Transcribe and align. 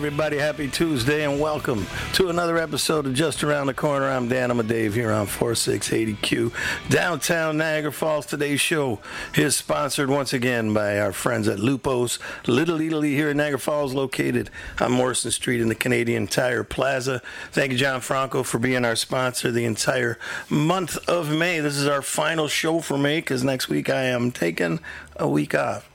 Everybody, 0.00 0.38
happy 0.38 0.66
Tuesday 0.66 1.30
and 1.30 1.38
welcome 1.38 1.86
to 2.14 2.30
another 2.30 2.56
episode 2.56 3.06
of 3.06 3.12
Just 3.12 3.44
Around 3.44 3.66
the 3.66 3.74
Corner. 3.74 4.08
I'm 4.08 4.28
Dan, 4.28 4.50
I'm 4.50 4.58
a 4.58 4.62
Dave 4.62 4.94
here 4.94 5.12
on 5.12 5.26
4680Q, 5.26 6.54
downtown 6.88 7.58
Niagara 7.58 7.92
Falls. 7.92 8.24
Today's 8.24 8.62
show 8.62 9.00
is 9.34 9.56
sponsored 9.56 10.08
once 10.08 10.32
again 10.32 10.72
by 10.72 10.98
our 10.98 11.12
friends 11.12 11.48
at 11.48 11.58
Lupo's 11.58 12.18
Little 12.46 12.80
Italy 12.80 13.14
here 13.14 13.28
in 13.28 13.36
Niagara 13.36 13.58
Falls, 13.58 13.92
located 13.92 14.48
on 14.80 14.92
Morrison 14.92 15.32
Street 15.32 15.60
in 15.60 15.68
the 15.68 15.74
Canadian 15.74 16.26
Tire 16.26 16.64
Plaza. 16.64 17.20
Thank 17.52 17.72
you, 17.72 17.76
John 17.76 18.00
Franco, 18.00 18.42
for 18.42 18.58
being 18.58 18.86
our 18.86 18.96
sponsor 18.96 19.50
the 19.50 19.66
entire 19.66 20.18
month 20.48 20.96
of 21.10 21.30
May. 21.30 21.60
This 21.60 21.76
is 21.76 21.86
our 21.86 22.00
final 22.00 22.48
show 22.48 22.80
for 22.80 22.96
May 22.96 23.20
because 23.20 23.44
next 23.44 23.68
week 23.68 23.90
I 23.90 24.04
am 24.04 24.32
taking 24.32 24.80
a 25.16 25.28
week 25.28 25.54
off 25.54 25.89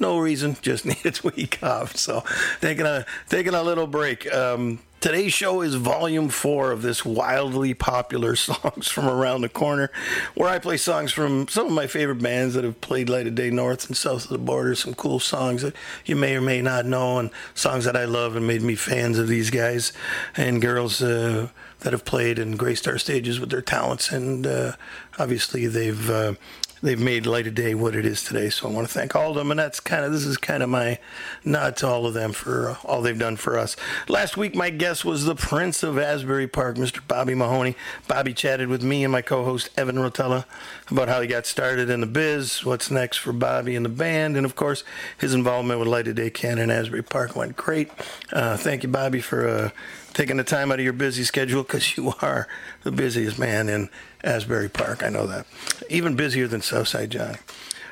no 0.00 0.18
reason, 0.18 0.56
just 0.62 0.84
needed 0.86 1.20
a 1.24 1.28
week 1.28 1.58
off. 1.62 1.96
So 1.96 2.24
taking 2.60 2.86
a 2.86 3.06
taking 3.28 3.54
a 3.54 3.62
little 3.62 3.86
break. 3.86 4.32
Um, 4.32 4.80
today's 5.00 5.32
show 5.32 5.60
is 5.60 5.74
volume 5.74 6.28
four 6.28 6.72
of 6.72 6.82
this 6.82 7.04
wildly 7.04 7.74
popular 7.74 8.34
songs 8.36 8.88
from 8.88 9.08
around 9.08 9.42
the 9.42 9.48
corner, 9.48 9.90
where 10.34 10.48
I 10.48 10.58
play 10.58 10.76
songs 10.76 11.12
from 11.12 11.48
some 11.48 11.66
of 11.66 11.72
my 11.72 11.86
favorite 11.86 12.22
bands 12.22 12.54
that 12.54 12.64
have 12.64 12.80
played 12.80 13.08
light 13.08 13.26
of 13.26 13.34
day 13.34 13.50
north 13.50 13.86
and 13.86 13.96
south 13.96 14.24
of 14.24 14.30
the 14.30 14.38
border. 14.38 14.74
Some 14.74 14.94
cool 14.94 15.20
songs 15.20 15.62
that 15.62 15.74
you 16.04 16.16
may 16.16 16.36
or 16.36 16.40
may 16.40 16.62
not 16.62 16.86
know, 16.86 17.18
and 17.18 17.30
songs 17.54 17.84
that 17.84 17.96
I 17.96 18.04
love 18.04 18.36
and 18.36 18.46
made 18.46 18.62
me 18.62 18.74
fans 18.74 19.18
of 19.18 19.28
these 19.28 19.50
guys 19.50 19.92
and 20.36 20.60
girls. 20.60 21.02
Uh, 21.02 21.48
that 21.80 21.92
have 21.92 22.04
played 22.04 22.38
and 22.38 22.58
graced 22.58 22.88
our 22.88 22.98
stages 22.98 23.38
with 23.38 23.50
their 23.50 23.62
talents, 23.62 24.10
and 24.10 24.46
uh, 24.46 24.72
obviously 25.18 25.66
they've 25.66 26.10
uh, 26.10 26.34
they've 26.82 27.00
made 27.00 27.26
light 27.26 27.46
of 27.46 27.54
day 27.54 27.74
what 27.74 27.94
it 27.94 28.06
is 28.06 28.22
today. 28.22 28.50
So 28.50 28.68
I 28.68 28.72
want 28.72 28.86
to 28.86 28.92
thank 28.92 29.14
all 29.14 29.30
of 29.30 29.36
them, 29.36 29.50
and 29.50 29.58
that's 29.58 29.80
kind 29.80 30.04
of 30.04 30.12
this 30.12 30.24
is 30.24 30.36
kind 30.36 30.62
of 30.62 30.68
my 30.68 30.98
nod 31.44 31.76
to 31.78 31.86
all 31.86 32.06
of 32.06 32.14
them 32.14 32.32
for 32.32 32.76
all 32.84 33.02
they've 33.02 33.18
done 33.18 33.36
for 33.36 33.58
us. 33.58 33.76
Last 34.08 34.36
week, 34.36 34.54
my 34.54 34.70
guest 34.70 35.04
was 35.04 35.24
the 35.24 35.34
Prince 35.34 35.82
of 35.82 35.98
Asbury 35.98 36.46
Park, 36.46 36.76
Mr. 36.76 37.00
Bobby 37.06 37.34
Mahoney. 37.34 37.76
Bobby 38.06 38.32
chatted 38.32 38.68
with 38.68 38.82
me 38.82 39.04
and 39.04 39.12
my 39.12 39.22
co-host 39.22 39.70
Evan 39.76 39.96
Rotella 39.96 40.44
about 40.90 41.08
how 41.08 41.20
he 41.20 41.26
got 41.26 41.46
started 41.46 41.90
in 41.90 42.00
the 42.00 42.06
biz, 42.06 42.64
what's 42.64 42.90
next 42.90 43.18
for 43.18 43.32
Bobby 43.32 43.76
and 43.76 43.84
the 43.84 43.90
band, 43.90 44.36
and 44.36 44.46
of 44.46 44.56
course 44.56 44.84
his 45.18 45.34
involvement 45.34 45.80
with 45.80 45.88
Light 45.88 46.08
of 46.08 46.14
Day 46.14 46.30
Canon 46.30 46.70
Asbury 46.70 47.02
Park 47.02 47.36
went 47.36 47.56
great. 47.56 47.90
Uh, 48.32 48.56
thank 48.56 48.82
you, 48.82 48.88
Bobby, 48.88 49.20
for. 49.20 49.48
Uh, 49.48 49.70
taking 50.18 50.36
the 50.36 50.42
time 50.42 50.72
out 50.72 50.80
of 50.80 50.84
your 50.84 50.92
busy 50.92 51.22
schedule 51.22 51.62
because 51.62 51.96
you 51.96 52.12
are 52.22 52.48
the 52.82 52.90
busiest 52.90 53.38
man 53.38 53.68
in 53.68 53.88
Asbury 54.24 54.68
Park. 54.68 55.04
I 55.04 55.10
know 55.10 55.28
that. 55.28 55.46
Even 55.88 56.16
busier 56.16 56.48
than 56.48 56.60
Southside 56.60 57.10
Johnny. 57.10 57.38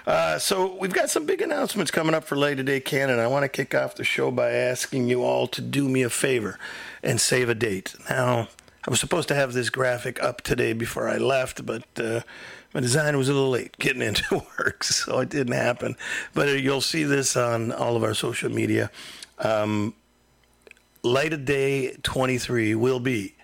Uh, 0.09 0.37
so 0.37 0.75
we've 0.75 0.93
got 0.93 1.09
some 1.09 1.25
big 1.25 1.41
announcements 1.41 1.93
coming 1.93 2.15
up 2.15 2.25
for 2.25 2.35
Light 2.35 2.59
of 2.59 2.67
Day 2.67 2.81
Canada. 2.81 3.23
I 3.23 3.29
want 3.29 3.45
to 3.45 3.49
kick 3.49 3.77
off 3.77 3.95
the 3.95 4.03
show 4.03 4.33
by 4.33 4.51
asking 4.51 5.07
you 5.09 5.23
all 5.23 5.47
to 5.47 5.61
do 5.61 5.89
me 5.89 6.03
a 6.03 6.11
favor 6.11 6.59
and 7.01 7.21
save 7.21 7.49
a 7.49 7.55
date. 7.55 7.95
Now, 8.11 8.49
I 8.85 8.91
was 8.91 8.99
supposed 8.99 9.29
to 9.29 9.37
have 9.37 9.53
this 9.53 9.71
graphic 9.71 10.21
up 10.21 10.43
today 10.43 10.73
before 10.73 11.09
I 11.09 11.19
left, 11.19 11.65
but 11.65 11.85
uh, 11.97 12.23
my 12.75 12.81
design 12.81 13.17
was 13.17 13.29
a 13.29 13.35
little 13.35 13.51
late 13.51 13.79
getting 13.79 14.03
into 14.09 14.45
work, 14.59 14.83
so 14.83 15.21
it 15.21 15.29
didn't 15.29 15.55
happen. 15.55 15.95
But 16.35 16.61
you'll 16.61 16.81
see 16.81 17.05
this 17.05 17.37
on 17.37 17.71
all 17.71 17.95
of 17.95 18.03
our 18.03 18.15
social 18.15 18.51
media. 18.51 18.91
Um, 19.39 19.95
Light 21.07 21.33
of 21.33 21.45
Day 21.45 21.97
23 22.03 22.75
will 22.75 23.01
be, 23.01 23.35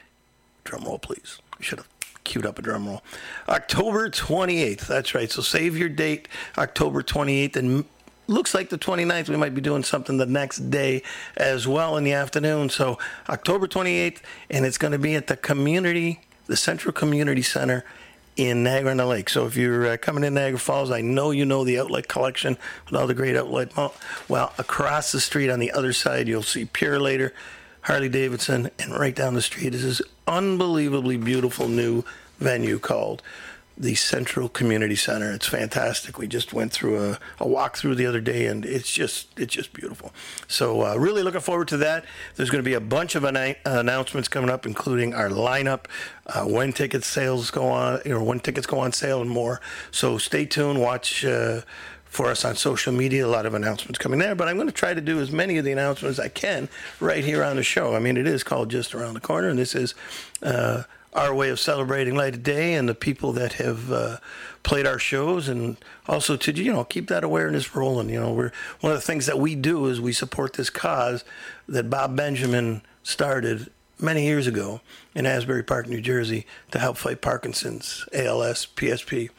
drum 0.65 0.85
roll 0.85 0.99
please. 0.99 1.39
Should 1.61 1.79
have 1.79 1.89
queued 2.25 2.45
up 2.45 2.59
a 2.59 2.63
drum 2.63 2.87
roll. 2.87 3.03
October 3.49 4.11
28th. 4.11 4.87
That's 4.87 5.15
right. 5.15 5.31
So 5.31 5.43
save 5.43 5.77
your 5.77 5.89
date, 5.89 6.29
October 6.59 7.03
28th. 7.03 7.57
And 7.57 7.85
looks 8.27 8.55
like 8.55 8.69
the 8.69 8.79
29th, 8.79 9.29
we 9.29 9.37
might 9.37 9.55
be 9.55 9.61
doing 9.61 9.85
something 9.85 10.17
the 10.17 10.27
next 10.27 10.71
day 10.71 11.03
as 11.37 11.67
well 11.69 11.97
in 11.97 12.05
the 12.05 12.13
afternoon. 12.13 12.69
So 12.69 12.99
October 13.29 13.69
28th, 13.69 14.19
and 14.51 14.67
it's 14.67 14.79
going 14.79 14.93
to 14.93 14.99
be 14.99 15.15
at 15.15 15.29
the 15.29 15.37
community, 15.37 16.21
the 16.47 16.57
Central 16.57 16.93
Community 16.93 17.43
Center 17.43 17.85
in 18.37 18.63
Niagara 18.63 18.93
on 18.93 18.97
the 18.97 19.07
Lake. 19.07 19.29
So 19.29 19.47
if 19.47 19.57
you're 19.57 19.87
uh, 19.87 19.97
coming 19.97 20.25
in 20.25 20.35
Niagara 20.35 20.59
Falls, 20.59 20.91
I 20.91 21.01
know 21.01 21.31
you 21.31 21.45
know 21.45 21.65
the 21.65 21.79
outlet 21.79 22.09
collection 22.09 22.57
with 22.87 22.99
all 22.99 23.07
the 23.07 23.15
great 23.15 23.37
outlet. 23.37 23.73
Well, 24.29 24.53
across 24.59 25.13
the 25.13 25.21
street 25.21 25.51
on 25.51 25.59
the 25.59 25.73
other 25.73 25.93
side, 25.93 26.29
you'll 26.29 26.43
see 26.43 26.65
Purolator 26.65 27.33
Harley 27.83 28.09
Davidson, 28.09 28.71
and 28.79 28.95
right 28.95 29.15
down 29.15 29.35
the 29.35 29.43
street 29.43 29.75
is 29.75 29.83
this 29.83 30.03
unbelievably 30.27 31.17
beautiful 31.19 31.69
new 31.69 32.05
venue 32.39 32.79
called 32.79 33.23
the 33.83 33.97
Central 33.97 34.49
Community 34.49 34.95
Center. 34.95 35.33
It's 35.33 35.49
fantastic. 35.49 36.17
We 36.17 36.29
just 36.29 36.53
went 36.53 36.73
through 36.73 37.03
a, 37.03 37.11
a 37.41 37.47
walkthrough 37.47 37.97
the 37.97 38.07
other 38.07 38.21
day, 38.21 38.47
and 38.47 38.65
it's 38.65 38.91
just 38.91 39.37
it's 39.37 39.53
just 39.53 39.73
beautiful. 39.73 40.13
So 40.47 40.87
uh, 40.87 40.95
really 40.95 41.25
looking 41.25 41.41
forward 41.41 41.67
to 41.69 41.77
that. 41.79 42.05
There's 42.37 42.49
going 42.49 42.63
to 42.63 42.69
be 42.69 42.75
a 42.75 42.81
bunch 42.81 43.17
of 43.17 43.25
an- 43.25 43.57
announcements 43.65 44.29
coming 44.29 44.51
up, 44.51 44.67
including 44.67 45.15
our 45.15 45.29
lineup, 45.29 45.87
uh, 46.29 46.45
when 46.45 46.73
ticket 46.73 47.03
sales 47.03 47.51
go 47.51 47.67
on, 47.67 48.01
know, 48.07 48.23
when 48.23 48.39
tickets 48.39 48.69
go 48.69 48.79
on 48.79 48.93
sale, 48.93 49.21
and 49.21 49.29
more. 49.29 49.61
So 49.91 50.17
stay 50.17 50.47
tuned. 50.47 50.81
Watch. 50.81 51.25
Uh, 51.25 51.63
for 52.05 52.27
us 52.27 52.45
on 52.45 52.55
social 52.55 52.93
media. 52.93 53.25
A 53.25 53.27
lot 53.27 53.47
of 53.47 53.55
announcements 53.55 53.99
coming 53.99 54.19
there, 54.19 54.35
but 54.35 54.47
I'm 54.47 54.57
going 54.57 54.69
to 54.69 54.73
try 54.75 54.93
to 54.93 55.01
do 55.01 55.19
as 55.19 55.33
many 55.33 55.57
of 55.57 55.65
the 55.65 55.73
announcements 55.73 56.19
as 56.19 56.23
I 56.23 56.29
can 56.29 56.69
right 57.01 57.25
here 57.25 57.43
on 57.43 57.57
the 57.57 57.63
show. 57.63 57.95
I 57.95 58.01
mean, 58.01 58.19
it 58.19 58.27
is 58.27 58.45
called 58.45 58.69
Just 58.69 58.95
Around 58.95 59.15
the 59.15 59.21
Corner, 59.21 59.49
and 59.49 59.59
this 59.59 59.75
is 59.75 59.95
uh, 60.43 60.83
our 61.13 61.35
way 61.35 61.51
of 61.51 61.61
celebrating 61.61 62.15
Light 62.15 62.35
of 62.35 62.43
Day 62.43 62.75
and 62.75 62.89
the 62.89 62.95
people 62.95 63.33
that 63.33 63.55
have 63.55 63.93
uh, 63.93 64.17
played 64.63 64.87
our 64.87 64.99
shows, 64.99 65.49
and 65.49 65.77
also 66.09 66.37
to 66.37 66.53
you 66.53 66.73
know 66.73 66.85
keep 66.85 67.09
that 67.09 67.25
awareness 67.25 67.75
rolling. 67.75 68.09
You 68.09 68.21
know, 68.21 68.33
we're 68.33 68.53
one 68.81 68.93
of 68.93 68.99
the 68.99 69.07
things 69.07 69.27
that 69.27 69.39
we 69.39 69.55
do 69.55 69.87
is 69.87 70.01
we 70.01 70.13
support 70.13 70.55
this 70.55 70.71
cause 70.71 71.25
that 71.69 71.91
Bob 71.91 72.17
Benjamin 72.17 72.83
started 73.03 73.71
many 74.01 74.25
years 74.25 74.47
ago 74.47 74.81
in 75.15 75.27
Asbury 75.27 75.63
Park, 75.63 75.87
New 75.87 76.01
Jersey, 76.01 76.47
to 76.71 76.79
help 76.79 76.97
fight 76.97 77.21
Parkinson's, 77.21 78.07
ALS, 78.13 78.67
PSP. 78.77 79.31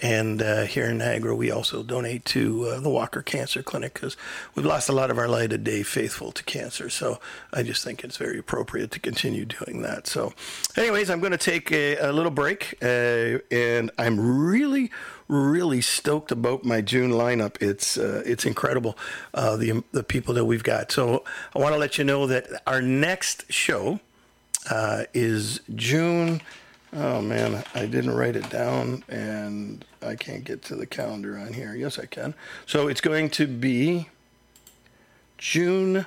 And 0.00 0.42
uh, 0.42 0.64
here 0.64 0.86
in 0.86 0.98
Niagara, 0.98 1.34
we 1.34 1.50
also 1.50 1.82
donate 1.82 2.24
to 2.26 2.66
uh, 2.66 2.80
the 2.80 2.90
Walker 2.90 3.22
Cancer 3.22 3.62
Clinic 3.62 3.94
because 3.94 4.16
we've 4.54 4.66
lost 4.66 4.88
a 4.88 4.92
lot 4.92 5.10
of 5.10 5.18
our 5.18 5.28
light 5.28 5.52
of 5.52 5.64
day 5.64 5.82
faithful 5.82 6.32
to 6.32 6.42
cancer. 6.44 6.90
So 6.90 7.18
I 7.52 7.62
just 7.62 7.82
think 7.82 8.04
it's 8.04 8.16
very 8.16 8.38
appropriate 8.38 8.90
to 8.92 9.00
continue 9.00 9.44
doing 9.44 9.82
that. 9.82 10.06
So, 10.06 10.32
anyways, 10.76 11.08
I'm 11.10 11.20
going 11.20 11.32
to 11.32 11.38
take 11.38 11.72
a, 11.72 11.96
a, 11.96 12.12
little 12.12 12.30
break, 12.30 12.74
uh, 12.82 13.38
and 13.50 13.90
I'm 13.98 14.44
really, 14.46 14.90
really 15.28 15.80
stoked 15.80 16.30
about 16.30 16.64
my 16.64 16.80
June 16.80 17.12
lineup. 17.12 17.60
It's 17.60 17.96
uh, 17.96 18.22
it's 18.26 18.44
incredible 18.44 18.96
uh, 19.34 19.56
the 19.56 19.82
the 19.92 20.02
people 20.02 20.34
that 20.34 20.44
we've 20.44 20.64
got. 20.64 20.92
So 20.92 21.24
I 21.54 21.58
want 21.58 21.74
to 21.74 21.78
let 21.78 21.98
you 21.98 22.04
know 22.04 22.26
that 22.26 22.46
our 22.66 22.82
next 22.82 23.50
show 23.50 24.00
uh, 24.70 25.04
is 25.14 25.60
June. 25.74 26.40
Oh 26.92 27.20
man, 27.20 27.64
I 27.74 27.86
didn't 27.86 28.14
write 28.14 28.36
it 28.36 28.48
down 28.48 29.04
and 29.08 29.84
I 30.02 30.14
can't 30.14 30.44
get 30.44 30.62
to 30.64 30.76
the 30.76 30.86
calendar 30.86 31.36
on 31.36 31.52
here. 31.52 31.74
Yes, 31.74 31.98
I 31.98 32.06
can. 32.06 32.34
So 32.64 32.88
it's 32.88 33.00
going 33.00 33.30
to 33.30 33.46
be 33.46 34.08
June 35.36 36.06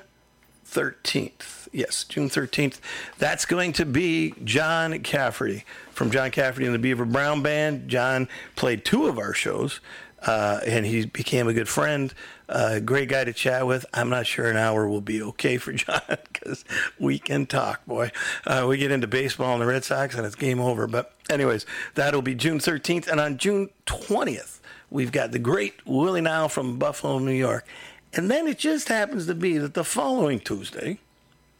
13th. 0.66 1.68
Yes, 1.72 2.04
June 2.04 2.28
13th. 2.28 2.78
That's 3.18 3.44
going 3.44 3.72
to 3.74 3.84
be 3.84 4.34
John 4.42 5.00
Cafferty 5.00 5.64
from 5.92 6.10
John 6.10 6.30
Cafferty 6.30 6.64
and 6.66 6.74
the 6.74 6.78
Beaver 6.78 7.04
Brown 7.04 7.42
Band. 7.42 7.88
John 7.88 8.28
played 8.56 8.84
two 8.84 9.06
of 9.06 9.18
our 9.18 9.34
shows 9.34 9.80
uh, 10.26 10.60
and 10.66 10.86
he 10.86 11.06
became 11.06 11.48
a 11.48 11.52
good 11.52 11.68
friend. 11.68 12.14
Uh, 12.50 12.80
great 12.80 13.08
guy 13.08 13.22
to 13.22 13.32
chat 13.32 13.64
with. 13.64 13.86
I'm 13.94 14.10
not 14.10 14.26
sure 14.26 14.50
an 14.50 14.56
hour 14.56 14.88
will 14.88 15.00
be 15.00 15.22
okay 15.22 15.56
for 15.56 15.72
John 15.72 16.02
because 16.08 16.64
we 16.98 17.20
can 17.20 17.46
talk, 17.46 17.86
boy. 17.86 18.10
Uh, 18.44 18.66
we 18.68 18.76
get 18.76 18.90
into 18.90 19.06
baseball 19.06 19.52
and 19.52 19.62
the 19.62 19.66
Red 19.66 19.84
Sox 19.84 20.16
and 20.16 20.26
it's 20.26 20.34
game 20.34 20.60
over. 20.60 20.88
But, 20.88 21.14
anyways, 21.30 21.64
that'll 21.94 22.22
be 22.22 22.34
June 22.34 22.58
13th. 22.58 23.06
And 23.06 23.20
on 23.20 23.38
June 23.38 23.70
20th, 23.86 24.58
we've 24.90 25.12
got 25.12 25.30
the 25.30 25.38
great 25.38 25.86
Willie 25.86 26.20
Nile 26.20 26.48
from 26.48 26.76
Buffalo, 26.76 27.20
New 27.20 27.30
York. 27.30 27.64
And 28.12 28.28
then 28.28 28.48
it 28.48 28.58
just 28.58 28.88
happens 28.88 29.26
to 29.26 29.34
be 29.36 29.56
that 29.58 29.74
the 29.74 29.84
following 29.84 30.40
Tuesday, 30.40 30.98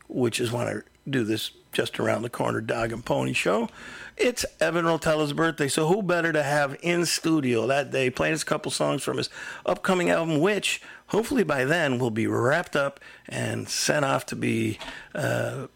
which 0.08 0.40
is 0.40 0.50
when 0.50 0.66
I 0.66 0.80
do 1.08 1.24
this 1.24 1.50
just 1.72 2.00
around 2.00 2.22
the 2.22 2.30
corner 2.30 2.60
dog 2.60 2.92
and 2.92 3.04
pony 3.04 3.32
show, 3.32 3.68
it's 4.16 4.44
Evan 4.60 4.84
Rotella's 4.84 5.32
birthday, 5.32 5.68
so 5.68 5.86
who 5.86 6.02
better 6.02 6.32
to 6.32 6.42
have 6.42 6.76
in 6.82 7.06
studio 7.06 7.66
that 7.68 7.90
day 7.90 8.10
playing 8.10 8.34
us 8.34 8.42
a 8.42 8.46
couple 8.46 8.70
songs 8.70 9.02
from 9.02 9.16
his 9.16 9.30
upcoming 9.64 10.10
album, 10.10 10.40
which 10.40 10.82
hopefully 11.06 11.42
by 11.42 11.64
then 11.64 11.98
will 11.98 12.10
be 12.10 12.26
wrapped 12.26 12.76
up 12.76 13.00
and 13.28 13.68
sent 13.68 14.04
off 14.04 14.26
to 14.26 14.36
be 14.36 14.78
uh, 15.14 15.68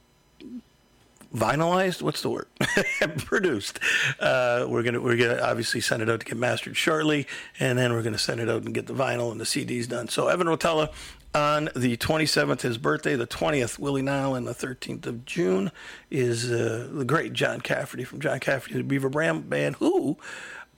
vinylized. 1.35 2.03
What's 2.03 2.23
the 2.23 2.31
word? 2.31 2.47
Produced. 3.17 3.81
Uh, 4.21 4.67
we're 4.69 4.83
gonna 4.83 5.01
we're 5.01 5.17
gonna 5.17 5.41
obviously 5.41 5.81
send 5.81 6.03
it 6.03 6.11
out 6.11 6.21
to 6.21 6.27
get 6.27 6.37
mastered 6.37 6.77
shortly, 6.77 7.27
and 7.59 7.79
then 7.79 7.93
we're 7.93 8.03
gonna 8.03 8.19
send 8.19 8.41
it 8.41 8.49
out 8.49 8.63
and 8.63 8.75
get 8.75 8.87
the 8.87 8.95
vinyl 8.95 9.33
and 9.33 9.41
the 9.41 9.45
CDs 9.45 9.89
done. 9.89 10.09
So 10.09 10.29
Evan 10.29 10.47
Rotella 10.47 10.93
on 11.35 11.69
the 11.75 11.97
27th, 11.97 12.63
his 12.63 12.79
birthday, 12.79 13.17
the 13.17 13.27
20th, 13.27 13.79
Willie 13.79 14.03
Nile, 14.03 14.35
and 14.35 14.47
the 14.47 14.55
13th 14.55 15.07
of 15.07 15.25
June 15.25 15.73
is 16.11 16.51
uh, 16.51 16.89
the 16.93 17.05
great 17.05 17.33
John 17.33 17.61
Cafferty 17.61 18.05
from 18.05 18.21
John 18.21 18.39
Cafferty, 18.41 18.75
the 18.75 18.85
Beaver 18.85 19.09
Brown 19.09 19.43
Band, 19.43 19.77
who 19.77 20.17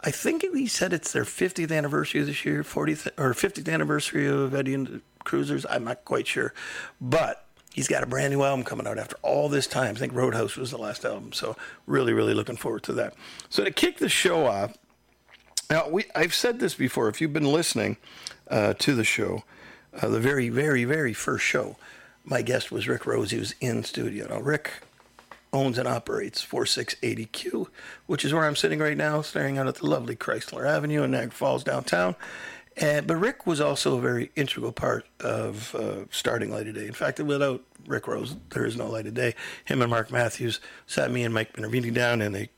I 0.02 0.10
think 0.10 0.42
he 0.42 0.66
said 0.66 0.92
it's 0.92 1.12
their 1.12 1.24
50th 1.24 1.76
anniversary 1.76 2.22
this 2.22 2.44
year, 2.44 2.62
40th 2.62 3.08
or 3.18 3.32
50th 3.32 3.72
anniversary 3.72 4.26
of 4.26 4.54
Eddie 4.54 4.74
and 4.74 4.86
the 4.86 5.00
Cruisers. 5.24 5.66
I'm 5.68 5.84
not 5.84 6.04
quite 6.04 6.26
sure, 6.26 6.54
but 7.00 7.44
he's 7.74 7.88
got 7.88 8.02
a 8.02 8.06
brand 8.06 8.32
new 8.32 8.42
album 8.42 8.64
coming 8.64 8.86
out 8.86 8.98
after 8.98 9.16
all 9.22 9.48
this 9.48 9.66
time. 9.66 9.96
I 9.96 9.98
think 9.98 10.14
Roadhouse 10.14 10.56
was 10.56 10.70
the 10.70 10.78
last 10.78 11.04
album, 11.04 11.32
so 11.32 11.56
really, 11.86 12.12
really 12.12 12.34
looking 12.34 12.56
forward 12.56 12.82
to 12.84 12.92
that. 12.94 13.14
So 13.50 13.64
to 13.64 13.70
kick 13.70 13.98
the 13.98 14.08
show 14.08 14.46
off, 14.46 14.76
now 15.68 15.88
we 15.88 16.04
I've 16.14 16.34
said 16.34 16.60
this 16.60 16.74
before. 16.74 17.08
If 17.08 17.20
you've 17.20 17.32
been 17.32 17.52
listening 17.52 17.96
uh, 18.48 18.74
to 18.74 18.94
the 18.94 19.04
show, 19.04 19.42
uh, 20.00 20.08
the 20.08 20.20
very, 20.20 20.48
very, 20.48 20.84
very 20.84 21.12
first 21.12 21.44
show, 21.44 21.76
my 22.24 22.42
guest 22.42 22.72
was 22.72 22.88
Rick 22.88 23.06
Rose. 23.06 23.30
He 23.30 23.38
was 23.38 23.54
in 23.60 23.84
studio. 23.84 24.26
Now 24.28 24.40
Rick 24.40 24.70
owns 25.52 25.78
and 25.78 25.88
operates 25.88 26.44
4680Q, 26.44 27.68
which 28.06 28.24
is 28.24 28.34
where 28.34 28.44
I'm 28.44 28.56
sitting 28.56 28.78
right 28.78 28.96
now, 28.96 29.22
staring 29.22 29.58
out 29.58 29.66
at 29.66 29.76
the 29.76 29.86
lovely 29.86 30.16
Chrysler 30.16 30.68
Avenue 30.68 31.02
in 31.02 31.12
Niagara 31.12 31.30
Falls 31.30 31.64
downtown. 31.64 32.16
And, 32.76 33.06
but 33.06 33.16
Rick 33.16 33.46
was 33.46 33.60
also 33.60 33.96
a 33.96 34.00
very 34.00 34.30
integral 34.36 34.72
part 34.72 35.06
of 35.20 35.74
uh, 35.74 36.04
starting 36.10 36.50
Light 36.50 36.66
of 36.66 36.74
Day. 36.74 36.86
In 36.86 36.92
fact, 36.92 37.18
without 37.20 37.62
Rick 37.86 38.06
Rose, 38.06 38.36
there 38.50 38.66
is 38.66 38.76
no 38.76 38.88
Light 38.88 39.06
of 39.06 39.14
Day. 39.14 39.34
Him 39.64 39.80
and 39.80 39.90
Mark 39.90 40.12
Matthews 40.12 40.60
sat 40.86 41.10
me 41.10 41.24
and 41.24 41.32
Mike 41.32 41.54
Minervini 41.54 41.92
down, 41.92 42.20
and 42.20 42.34
they 42.34 42.50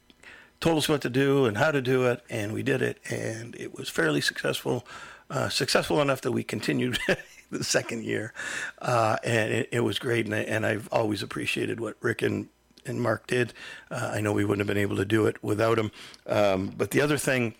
told 0.60 0.78
us 0.78 0.88
what 0.88 1.02
to 1.02 1.10
do 1.10 1.44
and 1.44 1.56
how 1.56 1.70
to 1.70 1.80
do 1.80 2.06
it, 2.06 2.24
and 2.28 2.52
we 2.52 2.64
did 2.64 2.82
it, 2.82 2.98
and 3.08 3.54
it 3.56 3.76
was 3.76 3.88
fairly 3.88 4.20
successful. 4.20 4.84
Uh, 5.30 5.48
successful 5.48 6.00
enough 6.00 6.22
that 6.22 6.32
we 6.32 6.42
continued 6.42 6.98
the 7.50 7.62
second 7.62 8.04
year, 8.04 8.32
uh, 8.80 9.16
and 9.22 9.52
it, 9.52 9.68
it, 9.72 9.80
was 9.80 9.98
great. 9.98 10.24
And, 10.24 10.34
I, 10.34 10.38
and 10.38 10.64
I've 10.64 10.88
always 10.90 11.22
appreciated 11.22 11.80
what 11.80 11.96
Rick 12.00 12.22
and 12.22 12.48
and 12.86 13.02
Mark 13.02 13.26
did. 13.26 13.52
Uh, 13.90 14.12
I 14.14 14.22
know 14.22 14.32
we 14.32 14.44
wouldn't 14.44 14.66
have 14.66 14.74
been 14.74 14.82
able 14.82 14.96
to 14.96 15.04
do 15.04 15.26
it 15.26 15.42
without 15.44 15.78
him. 15.78 15.92
Um, 16.26 16.72
but 16.74 16.92
the 16.92 17.02
other 17.02 17.18
thing 17.18 17.54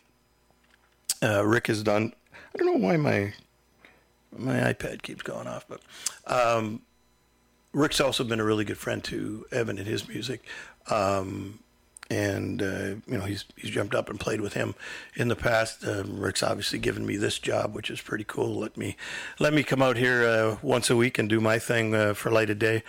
uh, 1.22 1.44
Rick 1.44 1.66
has 1.66 1.82
done 1.82 2.14
I 2.54 2.58
don't 2.58 2.80
know 2.80 2.86
why 2.86 2.96
my 2.96 3.32
my 4.36 4.72
iPad 4.72 5.02
keeps 5.02 5.22
going 5.22 5.46
off, 5.46 5.66
but 5.68 5.80
um, 6.26 6.82
Rick's 7.72 8.00
also 8.00 8.24
been 8.24 8.40
a 8.40 8.44
really 8.44 8.64
good 8.64 8.78
friend 8.78 9.02
to 9.04 9.46
Evan 9.50 9.78
and 9.78 9.86
his 9.86 10.08
music. 10.08 10.44
Um, 10.90 11.60
and 12.10 12.62
uh, 12.62 12.94
you 13.06 13.18
know 13.18 13.24
he's 13.24 13.44
he's 13.56 13.70
jumped 13.70 13.94
up 13.94 14.08
and 14.08 14.18
played 14.18 14.40
with 14.40 14.54
him 14.54 14.74
in 15.14 15.28
the 15.28 15.36
past. 15.36 15.84
Uh, 15.84 16.04
Rick's 16.06 16.42
obviously 16.42 16.78
given 16.78 17.04
me 17.04 17.16
this 17.16 17.38
job, 17.38 17.74
which 17.74 17.90
is 17.90 18.00
pretty 18.00 18.24
cool. 18.24 18.58
Let 18.58 18.76
me 18.76 18.96
let 19.38 19.52
me 19.52 19.62
come 19.62 19.82
out 19.82 19.96
here 19.96 20.24
uh, 20.24 20.56
once 20.62 20.90
a 20.90 20.96
week 20.96 21.18
and 21.18 21.28
do 21.28 21.40
my 21.40 21.58
thing 21.58 21.94
uh, 21.94 22.14
for 22.14 22.30
Light 22.30 22.50
of 22.50 22.58
Day. 22.58 22.82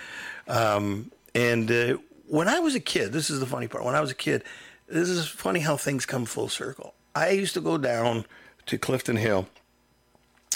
Um, 0.48 1.12
and 1.36 1.72
uh, 1.72 1.98
when 2.28 2.48
I 2.48 2.60
was 2.60 2.76
a 2.76 2.80
kid, 2.80 3.12
this 3.12 3.30
is 3.30 3.40
the 3.40 3.46
funny 3.46 3.68
part. 3.68 3.84
When 3.84 3.96
I 3.96 4.02
was 4.02 4.12
a 4.12 4.16
kid, 4.16 4.44
this 4.88 5.10
is 5.10 5.28
funny 5.28 5.60
how 5.60 5.78
things 5.78 6.06
come 6.06 6.26
full 6.26 6.50
circle. 6.50 6.94
I 7.14 7.30
used 7.32 7.54
to 7.56 7.62
go 7.62 7.78
down 7.78 8.26
to 8.68 8.78
Clifton 8.78 9.18
Hill, 9.18 9.48